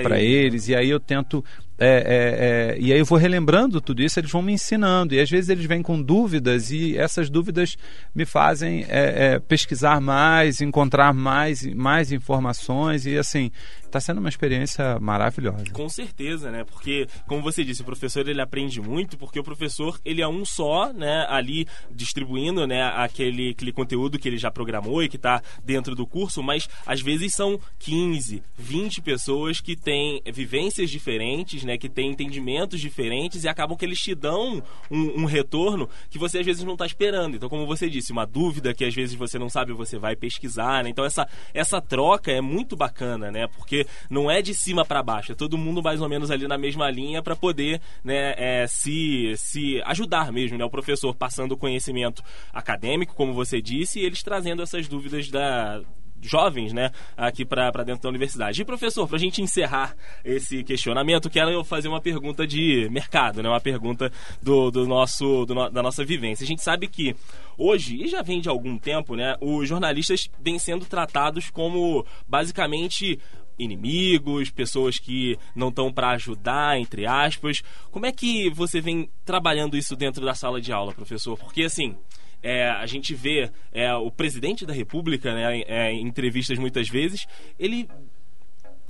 para 0.00 0.20
eles. 0.20 0.68
eles. 0.68 0.68
E 0.68 0.76
aí 0.76 0.90
eu 0.90 1.00
tento 1.00 1.44
é, 1.76 1.86
é, 1.86 2.76
é, 2.76 2.78
e 2.78 2.92
aí 2.92 2.98
eu 2.98 3.04
vou 3.04 3.18
relembrando 3.18 3.80
tudo 3.80 4.00
isso, 4.02 4.20
eles 4.20 4.30
vão 4.30 4.42
me 4.42 4.52
ensinando. 4.52 5.14
E 5.14 5.20
às 5.20 5.28
vezes 5.28 5.50
eles 5.50 5.66
vêm 5.66 5.82
com 5.82 6.00
dúvidas 6.00 6.70
e 6.70 6.96
essas 6.96 7.28
dúvidas 7.28 7.76
me 8.14 8.24
fazem 8.24 8.84
é, 8.88 9.34
é, 9.34 9.38
pesquisar 9.40 10.00
mais, 10.00 10.60
encontrar 10.60 11.12
mais, 11.12 11.66
mais 11.74 12.12
informações 12.12 13.06
e 13.06 13.18
assim. 13.18 13.50
Tá 13.94 14.00
sendo 14.00 14.18
uma 14.18 14.28
experiência 14.28 14.98
maravilhosa. 14.98 15.70
Com 15.72 15.88
certeza, 15.88 16.50
né? 16.50 16.64
Porque, 16.64 17.06
como 17.28 17.40
você 17.40 17.62
disse, 17.62 17.82
o 17.82 17.84
professor 17.84 18.28
ele 18.28 18.40
aprende 18.40 18.80
muito, 18.80 19.16
porque 19.16 19.38
o 19.38 19.44
professor 19.44 20.00
ele 20.04 20.20
é 20.20 20.26
um 20.26 20.44
só, 20.44 20.92
né? 20.92 21.24
Ali 21.28 21.64
distribuindo, 21.92 22.66
né? 22.66 22.82
Aquele, 22.82 23.50
aquele 23.50 23.72
conteúdo 23.72 24.18
que 24.18 24.26
ele 24.26 24.36
já 24.36 24.50
programou 24.50 25.00
e 25.00 25.08
que 25.08 25.14
está 25.14 25.40
dentro 25.64 25.94
do 25.94 26.04
curso, 26.06 26.42
mas 26.42 26.68
às 26.84 27.00
vezes 27.00 27.34
são 27.34 27.60
15, 27.78 28.42
20 28.58 29.00
pessoas 29.00 29.60
que 29.60 29.76
têm 29.76 30.20
vivências 30.26 30.90
diferentes, 30.90 31.62
né? 31.62 31.78
Que 31.78 31.88
têm 31.88 32.10
entendimentos 32.10 32.80
diferentes 32.80 33.44
e 33.44 33.48
acabam 33.48 33.76
que 33.76 33.84
eles 33.84 34.00
te 34.00 34.12
dão 34.12 34.60
um, 34.90 35.22
um 35.22 35.24
retorno 35.24 35.88
que 36.10 36.18
você 36.18 36.38
às 36.38 36.46
vezes 36.46 36.64
não 36.64 36.72
está 36.72 36.84
esperando. 36.84 37.36
Então, 37.36 37.48
como 37.48 37.64
você 37.64 37.88
disse, 37.88 38.10
uma 38.10 38.26
dúvida 38.26 38.74
que 38.74 38.84
às 38.84 38.94
vezes 38.94 39.14
você 39.14 39.38
não 39.38 39.48
sabe, 39.48 39.72
você 39.72 39.98
vai 39.98 40.16
pesquisar, 40.16 40.82
né? 40.82 40.90
Então, 40.90 41.04
essa, 41.04 41.28
essa 41.52 41.80
troca 41.80 42.32
é 42.32 42.40
muito 42.40 42.74
bacana, 42.74 43.30
né? 43.30 43.46
Porque 43.46 43.83
não 44.10 44.30
é 44.30 44.42
de 44.42 44.54
cima 44.54 44.84
para 44.84 45.02
baixo, 45.02 45.32
é 45.32 45.34
todo 45.34 45.58
mundo 45.58 45.82
mais 45.82 46.00
ou 46.00 46.08
menos 46.08 46.30
ali 46.30 46.46
na 46.46 46.58
mesma 46.58 46.90
linha 46.90 47.22
para 47.22 47.36
poder 47.36 47.80
né, 48.02 48.34
é, 48.36 48.66
se, 48.66 49.34
se 49.36 49.82
ajudar 49.84 50.32
mesmo, 50.32 50.58
né? 50.58 50.64
O 50.64 50.70
professor 50.70 51.14
passando 51.14 51.56
conhecimento 51.56 52.22
acadêmico, 52.52 53.14
como 53.14 53.32
você 53.32 53.60
disse, 53.60 54.00
e 54.00 54.04
eles 54.04 54.22
trazendo 54.22 54.62
essas 54.62 54.88
dúvidas 54.88 55.28
da, 55.28 55.82
jovens, 56.24 56.72
né, 56.72 56.90
aqui 57.16 57.44
para 57.44 57.70
dentro 57.84 58.02
da 58.02 58.08
universidade. 58.08 58.62
E 58.62 58.64
professor, 58.64 59.06
para 59.06 59.16
a 59.16 59.20
gente 59.20 59.42
encerrar 59.42 59.94
esse 60.24 60.64
questionamento, 60.64 61.30
quero 61.30 61.62
fazer 61.64 61.88
uma 61.88 62.00
pergunta 62.00 62.46
de 62.46 62.88
mercado, 62.90 63.42
né, 63.42 63.48
uma 63.48 63.60
pergunta 63.60 64.10
do, 64.42 64.70
do 64.70 64.86
nosso 64.86 65.44
do 65.44 65.54
da 65.70 65.82
nossa 65.82 66.04
vivência. 66.04 66.44
A 66.44 66.46
gente 66.46 66.62
sabe 66.62 66.88
que 66.88 67.14
hoje 67.56 68.02
e 68.02 68.08
já 68.08 68.22
vem 68.22 68.40
de 68.40 68.48
algum 68.48 68.78
tempo, 68.78 69.14
né, 69.14 69.36
os 69.40 69.68
jornalistas 69.68 70.28
vêm 70.40 70.58
sendo 70.58 70.86
tratados 70.86 71.50
como 71.50 72.04
basicamente 72.26 73.18
inimigos, 73.58 74.50
pessoas 74.50 74.98
que 74.98 75.38
não 75.54 75.68
estão 75.68 75.92
para 75.92 76.10
ajudar, 76.10 76.78
entre 76.78 77.06
aspas. 77.06 77.62
Como 77.90 78.06
é 78.06 78.12
que 78.12 78.50
você 78.50 78.80
vem 78.80 79.08
trabalhando 79.24 79.76
isso 79.76 79.96
dentro 79.96 80.24
da 80.24 80.34
sala 80.34 80.60
de 80.60 80.72
aula, 80.72 80.92
professor? 80.92 81.38
Porque 81.38 81.62
assim, 81.62 81.96
é, 82.42 82.68
a 82.68 82.86
gente 82.86 83.14
vê 83.14 83.50
é, 83.72 83.94
o 83.94 84.10
presidente 84.10 84.66
da 84.66 84.72
República, 84.74 85.34
né, 85.34 85.62
é, 85.62 85.92
em 85.92 86.06
entrevistas 86.06 86.58
muitas 86.58 86.88
vezes, 86.88 87.26
ele 87.58 87.88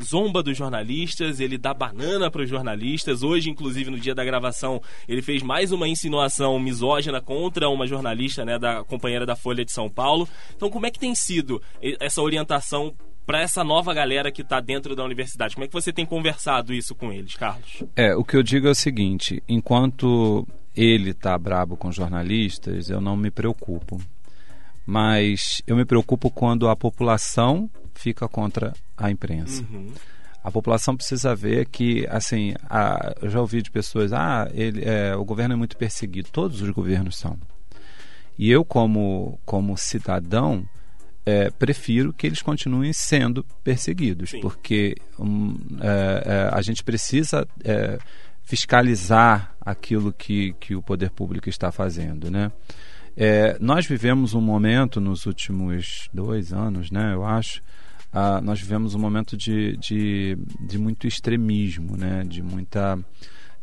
zomba 0.02 0.42
dos 0.42 0.56
jornalistas, 0.56 1.38
ele 1.38 1.56
dá 1.56 1.72
banana 1.72 2.28
para 2.30 2.42
os 2.42 2.48
jornalistas. 2.48 3.22
Hoje, 3.22 3.48
inclusive, 3.48 3.90
no 3.90 3.98
dia 3.98 4.12
da 4.12 4.24
gravação, 4.24 4.82
ele 5.06 5.22
fez 5.22 5.40
mais 5.40 5.70
uma 5.70 5.86
insinuação 5.86 6.58
misógina 6.58 7.20
contra 7.20 7.68
uma 7.68 7.86
jornalista, 7.86 8.44
né, 8.44 8.58
da 8.58 8.82
companheira 8.82 9.24
da 9.24 9.36
Folha 9.36 9.64
de 9.64 9.72
São 9.72 9.88
Paulo. 9.88 10.28
Então, 10.56 10.68
como 10.68 10.86
é 10.86 10.90
que 10.90 10.98
tem 10.98 11.14
sido 11.14 11.62
essa 12.00 12.20
orientação 12.20 12.92
para 13.26 13.40
essa 13.40 13.64
nova 13.64 13.94
galera 13.94 14.30
que 14.30 14.42
está 14.42 14.60
dentro 14.60 14.94
da 14.94 15.04
universidade? 15.04 15.54
Como 15.54 15.64
é 15.64 15.68
que 15.68 15.72
você 15.72 15.92
tem 15.92 16.04
conversado 16.04 16.72
isso 16.72 16.94
com 16.94 17.12
eles, 17.12 17.34
Carlos? 17.34 17.82
É, 17.96 18.14
o 18.14 18.24
que 18.24 18.36
eu 18.36 18.42
digo 18.42 18.66
é 18.66 18.70
o 18.70 18.74
seguinte: 18.74 19.42
enquanto 19.48 20.46
ele 20.76 21.10
está 21.10 21.36
brabo 21.38 21.76
com 21.76 21.90
jornalistas, 21.92 22.90
eu 22.90 23.00
não 23.00 23.16
me 23.16 23.30
preocupo. 23.30 24.00
Mas 24.86 25.62
eu 25.66 25.76
me 25.76 25.84
preocupo 25.84 26.30
quando 26.30 26.68
a 26.68 26.76
população 26.76 27.70
fica 27.94 28.28
contra 28.28 28.74
a 28.96 29.10
imprensa. 29.10 29.64
Uhum. 29.70 29.92
A 30.42 30.50
população 30.50 30.94
precisa 30.94 31.34
ver 31.34 31.66
que, 31.66 32.06
assim, 32.10 32.54
a, 32.68 33.14
eu 33.22 33.30
já 33.30 33.40
ouvi 33.40 33.62
de 33.62 33.70
pessoas, 33.70 34.12
ah, 34.12 34.46
ele, 34.52 34.84
é, 34.84 35.16
o 35.16 35.24
governo 35.24 35.54
é 35.54 35.56
muito 35.56 35.74
perseguido. 35.74 36.28
Todos 36.30 36.60
os 36.60 36.68
governos 36.68 37.16
são. 37.16 37.38
E 38.38 38.50
eu, 38.50 38.62
como, 38.62 39.38
como 39.46 39.78
cidadão, 39.78 40.68
é, 41.26 41.50
prefiro 41.50 42.12
que 42.12 42.26
eles 42.26 42.42
continuem 42.42 42.92
sendo 42.92 43.44
perseguidos, 43.62 44.30
Sim. 44.30 44.40
porque 44.40 44.94
um, 45.18 45.56
é, 45.80 46.22
é 46.26 46.50
a 46.52 46.60
gente 46.60 46.82
precisa 46.84 47.46
é, 47.64 47.98
fiscalizar 48.42 49.54
aquilo 49.60 50.12
que, 50.12 50.54
que 50.60 50.74
o 50.74 50.82
poder 50.82 51.10
público 51.10 51.48
está 51.48 51.72
fazendo, 51.72 52.30
né? 52.30 52.52
É, 53.16 53.56
nós 53.60 53.86
vivemos 53.86 54.34
um 54.34 54.40
momento 54.40 55.00
nos 55.00 55.24
últimos 55.24 56.08
dois 56.12 56.52
anos, 56.52 56.90
né? 56.90 57.14
Eu 57.14 57.24
acho, 57.24 57.62
ah, 58.12 58.40
nós 58.40 58.60
vivemos 58.60 58.94
um 58.94 58.98
momento 58.98 59.36
de, 59.36 59.76
de, 59.76 60.36
de 60.60 60.78
muito 60.78 61.06
extremismo, 61.06 61.96
né? 61.96 62.24
De 62.26 62.42
muita 62.42 62.98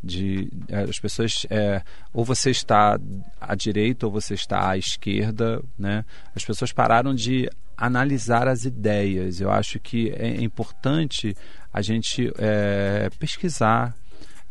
de 0.03 0.51
é, 0.67 0.81
as 0.81 0.99
pessoas 0.99 1.45
é, 1.49 1.81
ou 2.13 2.25
você 2.25 2.49
está 2.49 2.99
à 3.39 3.55
direita 3.55 4.05
ou 4.05 4.11
você 4.11 4.33
está 4.33 4.69
à 4.69 4.77
esquerda 4.77 5.61
né 5.77 6.03
as 6.35 6.43
pessoas 6.43 6.71
pararam 6.71 7.13
de 7.13 7.49
analisar 7.77 8.47
as 8.47 8.65
ideias 8.65 9.39
eu 9.39 9.51
acho 9.51 9.79
que 9.79 10.09
é 10.09 10.41
importante 10.41 11.35
a 11.71 11.81
gente 11.81 12.31
é, 12.37 13.09
pesquisar 13.19 13.95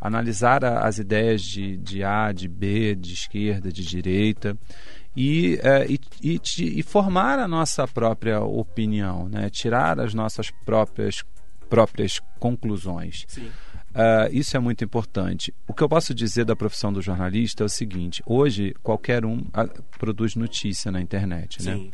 analisar 0.01 0.65
as 0.65 0.97
ideias 0.97 1.43
de, 1.43 1.77
de 1.77 2.03
A, 2.03 2.31
de 2.31 2.47
B, 2.47 2.95
de 2.95 3.13
esquerda, 3.13 3.71
de 3.71 3.85
direita 3.85 4.57
e, 5.15 5.59
é, 5.61 5.85
e, 5.87 5.99
e, 6.23 6.41
e, 6.79 6.83
formar 6.83 7.37
a 7.37 7.47
nossa 7.47 7.87
própria 7.87 8.41
opinião, 8.41 9.29
né? 9.29 9.49
tirar 9.49 9.99
as 9.99 10.13
nossas 10.13 10.49
próprias, 10.65 11.23
próprias 11.69 12.19
conclusões. 12.39 13.25
Uh, 13.93 14.29
isso 14.31 14.55
é 14.55 14.59
muito 14.59 14.83
importante. 14.83 15.53
O 15.67 15.73
que 15.73 15.83
eu 15.83 15.89
posso 15.89 16.13
dizer 16.13 16.45
da 16.45 16.55
profissão 16.55 16.93
do 16.93 17.01
jornalista 17.01 17.63
é 17.63 17.65
o 17.65 17.69
seguinte: 17.69 18.23
hoje 18.25 18.73
qualquer 18.81 19.25
um 19.25 19.39
uh, 19.39 19.83
produz 19.99 20.35
notícia 20.35 20.91
na 20.91 21.01
internet, 21.01 21.61
né? 21.63 21.89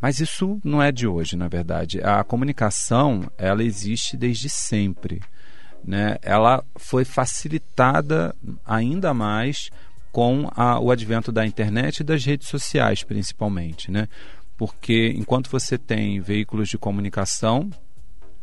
Mas 0.00 0.18
isso 0.18 0.58
não 0.64 0.82
é 0.82 0.90
de 0.90 1.06
hoje, 1.06 1.36
na 1.36 1.46
verdade. 1.46 2.00
A 2.02 2.24
comunicação 2.24 3.30
ela 3.36 3.62
existe 3.62 4.16
desde 4.16 4.48
sempre 4.48 5.20
né, 5.84 6.16
ela 6.22 6.64
foi 6.76 7.04
facilitada 7.04 8.34
ainda 8.64 9.12
mais 9.14 9.70
com 10.12 10.48
a, 10.54 10.78
o 10.80 10.90
advento 10.90 11.30
da 11.30 11.46
internet 11.46 11.98
e 11.98 12.04
das 12.04 12.24
redes 12.24 12.48
sociais, 12.48 13.02
principalmente, 13.02 13.90
né? 13.90 14.08
Porque 14.56 15.14
enquanto 15.16 15.48
você 15.48 15.78
tem 15.78 16.20
veículos 16.20 16.68
de 16.68 16.76
comunicação 16.76 17.70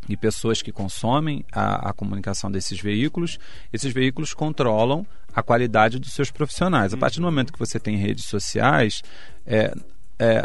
e 0.07 0.15
pessoas 0.15 0.61
que 0.61 0.71
consomem 0.71 1.43
a, 1.51 1.89
a, 1.89 1.93
comunicação 1.93 2.51
desses 2.51 2.79
veículos, 2.79 3.37
esses 3.71 3.93
veículos 3.93 4.33
controlam 4.33 5.05
a 5.33 5.43
qualidade 5.43 5.99
dos 5.99 6.13
seus 6.13 6.31
profissionais. 6.31 6.93
A 6.93 6.97
partir 6.97 7.19
do 7.19 7.25
momento 7.25 7.53
que 7.53 7.59
você 7.59 7.79
tem 7.79 7.97
redes 7.97 8.25
sociais, 8.25 9.03
é, 9.45 9.71
é, 10.19 10.41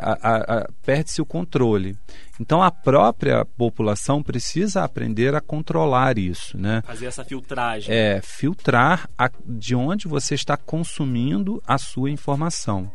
perde-se 0.85 1.23
o 1.23 1.27
controle. 1.27 1.97
Então 2.39 2.63
a 2.63 2.71
própria 2.71 3.45
população 3.45 4.23
precisa 4.23 4.83
aprender 4.83 5.35
a 5.35 5.41
controlar 5.41 6.19
isso, 6.19 6.59
né? 6.59 6.83
Fazer 6.85 7.07
essa 7.07 7.25
filtragem. 7.25 7.95
É 7.95 8.21
filtrar 8.23 9.09
a, 9.17 9.31
de 9.47 9.75
onde 9.75 10.09
você 10.09 10.35
está 10.35 10.57
consumindo 10.57 11.63
a 11.67 11.79
sua 11.79 12.11
informação. 12.11 12.91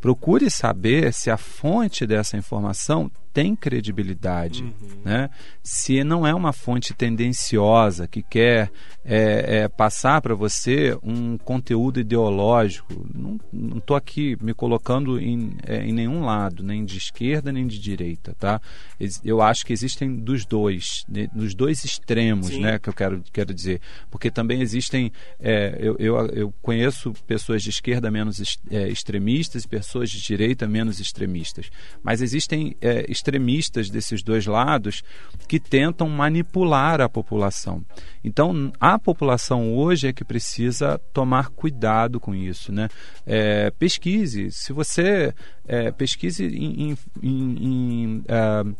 Procure 0.00 0.48
saber 0.50 1.12
se 1.12 1.30
a 1.30 1.36
fonte 1.36 2.06
dessa 2.06 2.36
informação 2.36 3.10
tem 3.32 3.54
credibilidade, 3.54 4.62
uhum. 4.62 5.02
né? 5.04 5.30
se 5.68 6.02
não 6.02 6.26
é 6.26 6.34
uma 6.34 6.50
fonte 6.50 6.94
tendenciosa 6.94 8.08
que 8.08 8.22
quer 8.22 8.70
é, 9.04 9.58
é, 9.58 9.68
passar 9.68 10.22
para 10.22 10.34
você 10.34 10.98
um 11.02 11.36
conteúdo 11.36 12.00
ideológico. 12.00 13.06
Não 13.14 13.78
estou 13.78 13.94
aqui 13.94 14.36
me 14.40 14.54
colocando 14.54 15.20
em, 15.20 15.56
é, 15.66 15.84
em 15.84 15.92
nenhum 15.92 16.24
lado, 16.24 16.62
nem 16.62 16.86
de 16.86 16.96
esquerda 16.96 17.52
nem 17.52 17.66
de 17.66 17.78
direita. 17.78 18.34
Tá? 18.38 18.60
Eu 19.22 19.42
acho 19.42 19.66
que 19.66 19.74
existem 19.74 20.14
dos 20.16 20.46
dois, 20.46 21.04
nos 21.34 21.54
dois 21.54 21.84
extremos, 21.84 22.58
né, 22.58 22.78
que 22.78 22.88
eu 22.88 22.94
quero, 22.94 23.22
quero 23.30 23.52
dizer. 23.52 23.80
Porque 24.10 24.30
também 24.30 24.62
existem. 24.62 25.12
É, 25.38 25.76
eu, 25.80 25.96
eu, 25.98 26.16
eu, 26.28 26.54
conheço 26.62 27.12
pessoas 27.26 27.62
de 27.62 27.68
esquerda 27.68 28.10
menos 28.10 28.58
é, 28.70 28.88
extremistas 28.88 29.64
e 29.64 29.68
pessoas 29.68 30.10
de 30.10 30.20
direita 30.20 30.66
menos 30.66 30.98
extremistas. 30.98 31.70
Mas 32.02 32.22
existem 32.22 32.74
extremistas 32.80 33.17
extremistas 33.18 33.90
desses 33.90 34.22
dois 34.22 34.46
lados 34.46 35.02
que 35.46 35.60
tentam 35.60 36.08
manipular 36.08 37.00
a 37.00 37.08
população. 37.08 37.84
Então, 38.24 38.72
a 38.80 38.98
população 38.98 39.74
hoje 39.74 40.08
é 40.08 40.12
que 40.12 40.24
precisa 40.24 41.00
tomar 41.12 41.50
cuidado 41.50 42.18
com 42.18 42.34
isso. 42.34 42.72
Né? 42.72 42.88
É, 43.26 43.70
pesquise. 43.70 44.50
Se 44.50 44.72
você 44.72 45.34
é, 45.66 45.90
pesquise 45.90 46.46
em, 46.46 46.90
em, 46.90 46.98
em, 47.22 47.64
em 47.64 48.18
uh, 48.18 48.76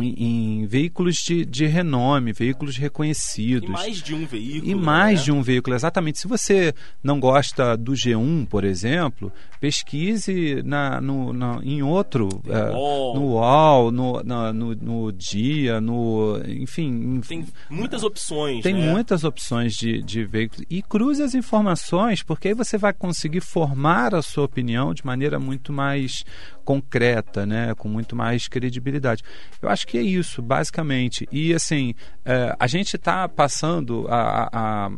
em, 0.00 0.14
em, 0.62 0.66
veículos 0.66 1.16
de, 1.16 1.44
de 1.44 1.66
renome, 1.66 2.32
veículos 2.32 2.76
reconhecidos. 2.76 3.68
E 3.68 3.72
mais 3.72 4.02
de 4.02 4.14
um 4.14 4.26
veículo. 4.26 4.70
E 4.70 4.74
mais 4.74 5.20
né? 5.20 5.24
de 5.24 5.32
um 5.32 5.42
veículo, 5.42 5.76
exatamente. 5.76 6.18
Se 6.18 6.26
você 6.26 6.74
não 7.02 7.20
gosta 7.20 7.76
do 7.76 7.92
G1, 7.92 8.46
por 8.46 8.64
exemplo, 8.64 9.32
pesquise 9.60 10.62
na, 10.62 11.00
no, 11.00 11.32
na, 11.32 11.60
em 11.62 11.82
outro. 11.82 12.28
É, 12.46 12.70
no 12.70 13.34
UOL, 13.34 13.90
no, 13.90 14.22
na, 14.22 14.52
no, 14.52 14.74
no, 14.74 15.12
Dia, 15.12 15.80
no. 15.80 16.38
Enfim. 16.46 17.20
Tem 17.26 17.46
muitas 17.70 18.02
opções. 18.02 18.62
Tem 18.62 18.74
né? 18.74 18.90
muitas 18.90 19.24
opções 19.24 19.72
de, 19.72 20.02
de 20.02 20.24
veículos. 20.24 20.66
E 20.68 20.82
cruze 20.82 21.22
as 21.22 21.34
informações, 21.34 22.22
porque 22.22 22.48
aí 22.48 22.54
você 22.54 22.76
vai 22.76 22.92
conseguir 22.92 23.40
formar 23.40 24.14
a 24.14 24.22
sua 24.22 24.44
opinião 24.44 24.92
de 24.92 25.04
maneira 25.06 25.38
muito 25.38 25.72
mais 25.72 26.24
concreta, 26.64 27.46
né? 27.46 27.74
com 27.74 27.88
muito 27.88 28.16
mais 28.16 28.48
credibilidade. 28.48 29.22
Eu 29.62 29.68
acho 29.68 29.83
acho 29.84 29.86
que 29.86 29.98
é 29.98 30.02
isso, 30.02 30.40
basicamente. 30.40 31.28
E 31.30 31.52
assim, 31.52 31.94
é, 32.24 32.56
a 32.58 32.66
gente 32.66 32.96
está 32.96 33.28
passando, 33.28 34.06
a, 34.08 34.48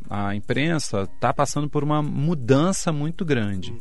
a, 0.09 0.29
a 0.29 0.35
imprensa 0.37 1.03
está 1.03 1.35
passando 1.35 1.69
por 1.69 1.83
uma 1.83 2.01
mudança 2.03 2.93
muito 2.93 3.25
grande. 3.25 3.75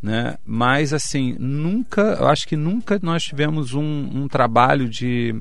Né? 0.00 0.36
Mas 0.44 0.92
assim, 0.92 1.36
nunca, 1.38 2.00
eu 2.20 2.28
acho 2.28 2.46
que 2.46 2.56
nunca 2.56 2.98
nós 3.02 3.24
tivemos 3.24 3.74
um, 3.74 3.82
um 3.82 4.28
trabalho 4.28 4.88
de 4.88 5.34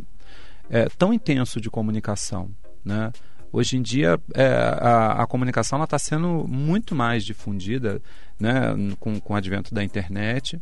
é, 0.69 0.87
tão 0.97 1.13
intenso 1.13 1.61
de 1.61 1.69
comunicação. 1.69 2.49
Né? 2.83 3.11
Hoje 3.51 3.77
em 3.77 3.81
dia, 3.81 4.19
é, 4.33 4.47
a, 4.79 5.23
a, 5.23 5.27
comunicação 5.27 5.83
está 5.83 5.99
sendo 5.99 6.45
muito 6.47 6.95
mais 6.95 7.23
difundida 7.23 8.01
né, 8.39 8.73
com, 8.99 9.19
com 9.19 9.33
o 9.33 9.35
advento 9.35 9.73
da 9.73 9.83
internet. 9.83 10.59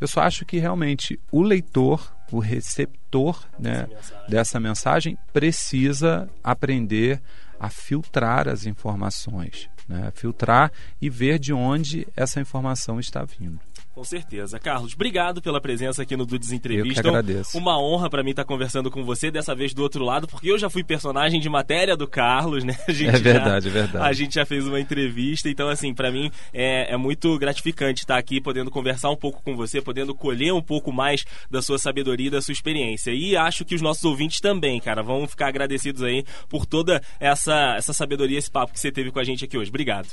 Eu 0.00 0.08
só 0.08 0.22
acho 0.22 0.46
que 0.46 0.58
realmente 0.58 1.20
o 1.30 1.42
leitor, 1.42 2.16
o 2.30 2.38
receptor 2.38 3.46
né, 3.58 3.86
mensagem. 3.88 4.28
dessa 4.28 4.60
mensagem, 4.60 5.18
precisa 5.32 6.28
aprender 6.42 7.20
a 7.58 7.68
filtrar 7.68 8.48
as 8.48 8.64
informações, 8.64 9.68
né, 9.86 10.10
filtrar 10.14 10.72
e 11.00 11.10
ver 11.10 11.38
de 11.38 11.52
onde 11.52 12.06
essa 12.16 12.40
informação 12.40 12.98
está 12.98 13.22
vindo. 13.24 13.60
Com 13.94 14.04
certeza. 14.04 14.58
Carlos, 14.58 14.94
obrigado 14.94 15.42
pela 15.42 15.60
presença 15.60 16.02
aqui 16.02 16.16
no 16.16 16.24
Dudes 16.24 16.52
Entrevista. 16.52 17.00
Eu 17.00 17.02
que 17.02 17.08
agradeço. 17.08 17.58
Uma 17.58 17.78
honra 17.78 18.08
para 18.08 18.22
mim 18.22 18.30
estar 18.30 18.44
conversando 18.44 18.90
com 18.90 19.04
você, 19.04 19.30
dessa 19.30 19.54
vez 19.54 19.74
do 19.74 19.82
outro 19.82 20.04
lado, 20.04 20.28
porque 20.28 20.50
eu 20.50 20.58
já 20.58 20.70
fui 20.70 20.84
personagem 20.84 21.40
de 21.40 21.48
matéria 21.48 21.96
do 21.96 22.06
Carlos, 22.06 22.62
né? 22.62 22.76
é 22.86 22.92
verdade, 23.18 23.68
já, 23.68 23.70
é 23.70 23.82
verdade. 23.82 24.06
A 24.06 24.12
gente 24.12 24.34
já 24.34 24.46
fez 24.46 24.66
uma 24.66 24.78
entrevista, 24.78 25.48
então, 25.48 25.68
assim, 25.68 25.92
para 25.92 26.10
mim 26.10 26.30
é, 26.52 26.94
é 26.94 26.96
muito 26.96 27.36
gratificante 27.38 28.02
estar 28.02 28.16
aqui, 28.16 28.40
podendo 28.40 28.70
conversar 28.70 29.10
um 29.10 29.16
pouco 29.16 29.42
com 29.42 29.56
você, 29.56 29.82
podendo 29.82 30.14
colher 30.14 30.54
um 30.54 30.62
pouco 30.62 30.92
mais 30.92 31.24
da 31.50 31.60
sua 31.60 31.78
sabedoria 31.78 32.28
e 32.28 32.30
da 32.30 32.40
sua 32.40 32.52
experiência. 32.52 33.10
E 33.10 33.36
acho 33.36 33.64
que 33.64 33.74
os 33.74 33.82
nossos 33.82 34.04
ouvintes 34.04 34.40
também, 34.40 34.80
cara, 34.80 35.02
vão 35.02 35.26
ficar 35.26 35.48
agradecidos 35.48 36.02
aí 36.02 36.24
por 36.48 36.64
toda 36.64 37.02
essa, 37.18 37.74
essa 37.76 37.92
sabedoria, 37.92 38.38
esse 38.38 38.50
papo 38.50 38.72
que 38.72 38.80
você 38.80 38.92
teve 38.92 39.10
com 39.10 39.18
a 39.18 39.24
gente 39.24 39.44
aqui 39.44 39.58
hoje. 39.58 39.68
Obrigado. 39.68 40.08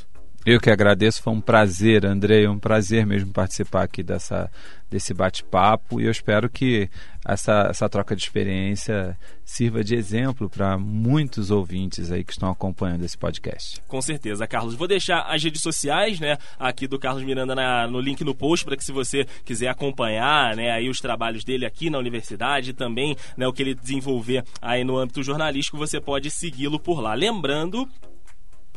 Eu 0.50 0.62
que 0.62 0.70
agradeço, 0.70 1.22
foi 1.22 1.34
um 1.34 1.42
prazer, 1.42 2.06
Andrei, 2.06 2.48
um 2.48 2.58
prazer 2.58 3.06
mesmo 3.06 3.34
participar 3.34 3.84
aqui 3.84 4.02
dessa, 4.02 4.50
desse 4.90 5.14
bate-papo 5.14 6.00
e 6.00 6.06
eu 6.06 6.12
espero 6.12 6.50
que 6.50 6.90
essa, 7.28 7.68
essa 7.70 7.90
troca 7.90 8.16
de 8.16 8.24
experiência 8.24 9.18
sirva 9.44 9.84
de 9.84 9.94
exemplo 9.94 10.50
para 10.50 10.78
muitos 10.78 11.52
ouvintes 11.52 12.14
aí 12.14 12.24
que 12.24 12.32
estão 12.32 12.50
acompanhando 12.50 13.04
esse 13.04 13.18
podcast. 13.18 13.82
Com 13.90 14.02
certeza, 14.02 14.48
Carlos. 14.48 14.74
Vou 14.74 14.88
deixar 14.88 15.24
as 15.24 15.44
redes 15.44 15.62
sociais, 15.62 16.18
né, 16.18 16.38
aqui 16.58 16.88
do 16.88 16.98
Carlos 16.98 17.24
Miranda 17.24 17.54
na, 17.54 17.86
no 17.86 18.00
link 18.00 18.24
no 18.24 18.34
post 18.34 18.64
para 18.64 18.78
que 18.78 18.86
se 18.86 18.94
você 18.94 19.26
quiser 19.44 19.68
acompanhar, 19.68 20.56
né, 20.56 20.72
aí 20.72 20.88
os 20.88 21.02
trabalhos 21.02 21.44
dele 21.44 21.66
aqui 21.66 21.90
na 21.90 21.98
universidade, 21.98 22.72
também, 22.72 23.18
né, 23.36 23.46
o 23.46 23.52
que 23.52 23.64
ele 23.64 23.76
desenvolver 23.76 24.46
aí 24.62 24.86
no 24.86 24.98
âmbito 24.98 25.22
jornalístico, 25.22 25.78
você 25.78 26.00
pode 26.00 26.32
segui-lo 26.32 26.80
por 26.80 27.02
lá. 27.02 27.14
Lembrando 27.14 27.86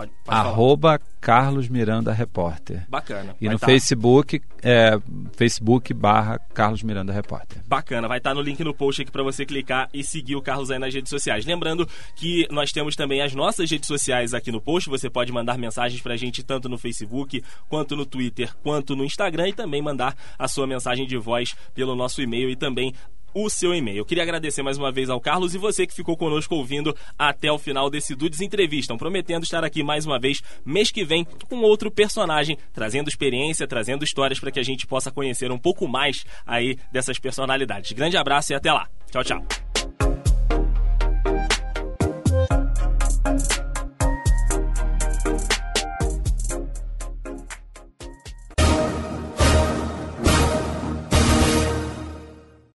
Pode, 0.01 0.13
pode 0.25 0.39
Arroba 0.39 0.99
falar. 0.99 1.01
Carlos 1.21 1.69
Miranda 1.69 2.13
Repórter. 2.13 2.87
Bacana. 2.89 3.37
E 3.39 3.49
no 3.49 3.59
tá. 3.59 3.67
Facebook, 3.67 4.41
é, 4.63 4.99
Facebook 5.37 5.93
barra 5.93 6.39
Carlos 6.55 6.83
Miranda 6.83 7.13
Repórter. 7.13 7.63
Bacana, 7.67 8.09
vai 8.09 8.17
estar 8.19 8.31
tá 8.31 8.35
no 8.35 8.41
link 8.41 8.65
no 8.65 8.73
post 8.73 9.03
aqui 9.03 9.11
para 9.11 9.23
você 9.23 9.45
clicar 9.45 9.91
e 9.93 10.03
seguir 10.03 10.37
o 10.37 10.43
Carlos 10.43 10.71
aí 10.71 10.79
nas 10.79 10.95
redes 10.95 11.11
sociais. 11.11 11.45
Lembrando 11.45 11.87
que 12.17 12.49
nós 12.51 12.73
temos 12.73 12.97
também 12.97 13.21
as 13.21 13.35
nossas 13.35 13.71
redes 13.71 13.87
sociais 13.87 14.33
aqui 14.33 14.51
no 14.51 14.61
post. 14.61 14.89
Você 14.89 15.11
pode 15.11 15.31
mandar 15.31 15.59
mensagens 15.59 16.01
pra 16.01 16.17
gente 16.17 16.43
tanto 16.43 16.69
no 16.69 16.79
Facebook, 16.79 17.45
quanto 17.69 17.95
no 17.95 18.07
Twitter, 18.07 18.55
quanto 18.63 18.97
no 18.97 19.05
Instagram 19.05 19.49
e 19.49 19.53
também 19.53 19.83
mandar 19.83 20.17
a 20.39 20.49
sua 20.49 20.67
mensagem 20.67 21.07
de 21.07 21.19
voz 21.19 21.55
pelo 21.75 21.95
nosso 21.95 22.23
e-mail 22.23 22.49
e 22.49 22.57
também 22.57 22.95
o 23.35 23.49
seu 23.49 23.75
e-mail. 23.75 23.99
Eu 23.99 24.05
queria 24.05 24.23
agradecer 24.23 24.63
mais 24.63 24.79
uma 24.79 24.93
vez 24.93 25.11
ao 25.11 25.21
Carlos 25.21 25.55
e 25.55 25.59
você 25.59 25.87
que 25.87 25.95
ficou 25.95 26.17
conosco 26.17 26.55
ouvindo 26.55 26.97
até 27.19 27.51
o 27.51 27.59
final 27.59 27.91
desse 27.91 28.15
Dudes 28.15 28.41
Entrevistam, 28.41 28.97
prometendo 28.97 29.45
estar 29.45 29.65
aqui 29.65 29.83
mais 29.83 30.07
uma 30.07 30.19
vez 30.19 30.43
mês 30.65 30.91
que 30.91 31.05
vem 31.05 31.25
com 31.49 31.61
outro 31.63 31.91
personagem, 31.91 32.57
trazendo 32.73 33.09
experiência, 33.09 33.67
trazendo 33.67 34.05
histórias 34.05 34.39
para 34.39 34.51
que 34.51 34.61
a 34.61 34.65
gente 34.65 34.87
possa 34.87 35.11
conhecer 35.11 35.51
um 35.51 35.59
pouco 35.59 35.87
mais 35.87 36.25
aí 36.47 36.77
dessas 36.93 37.19
personalidades. 37.19 37.93
Grande 37.93 38.17
abraço 38.17 38.53
e 38.53 38.55
até 38.55 38.73
lá. 38.73 38.89
Tchau, 39.11 39.25
tchau. 39.25 39.70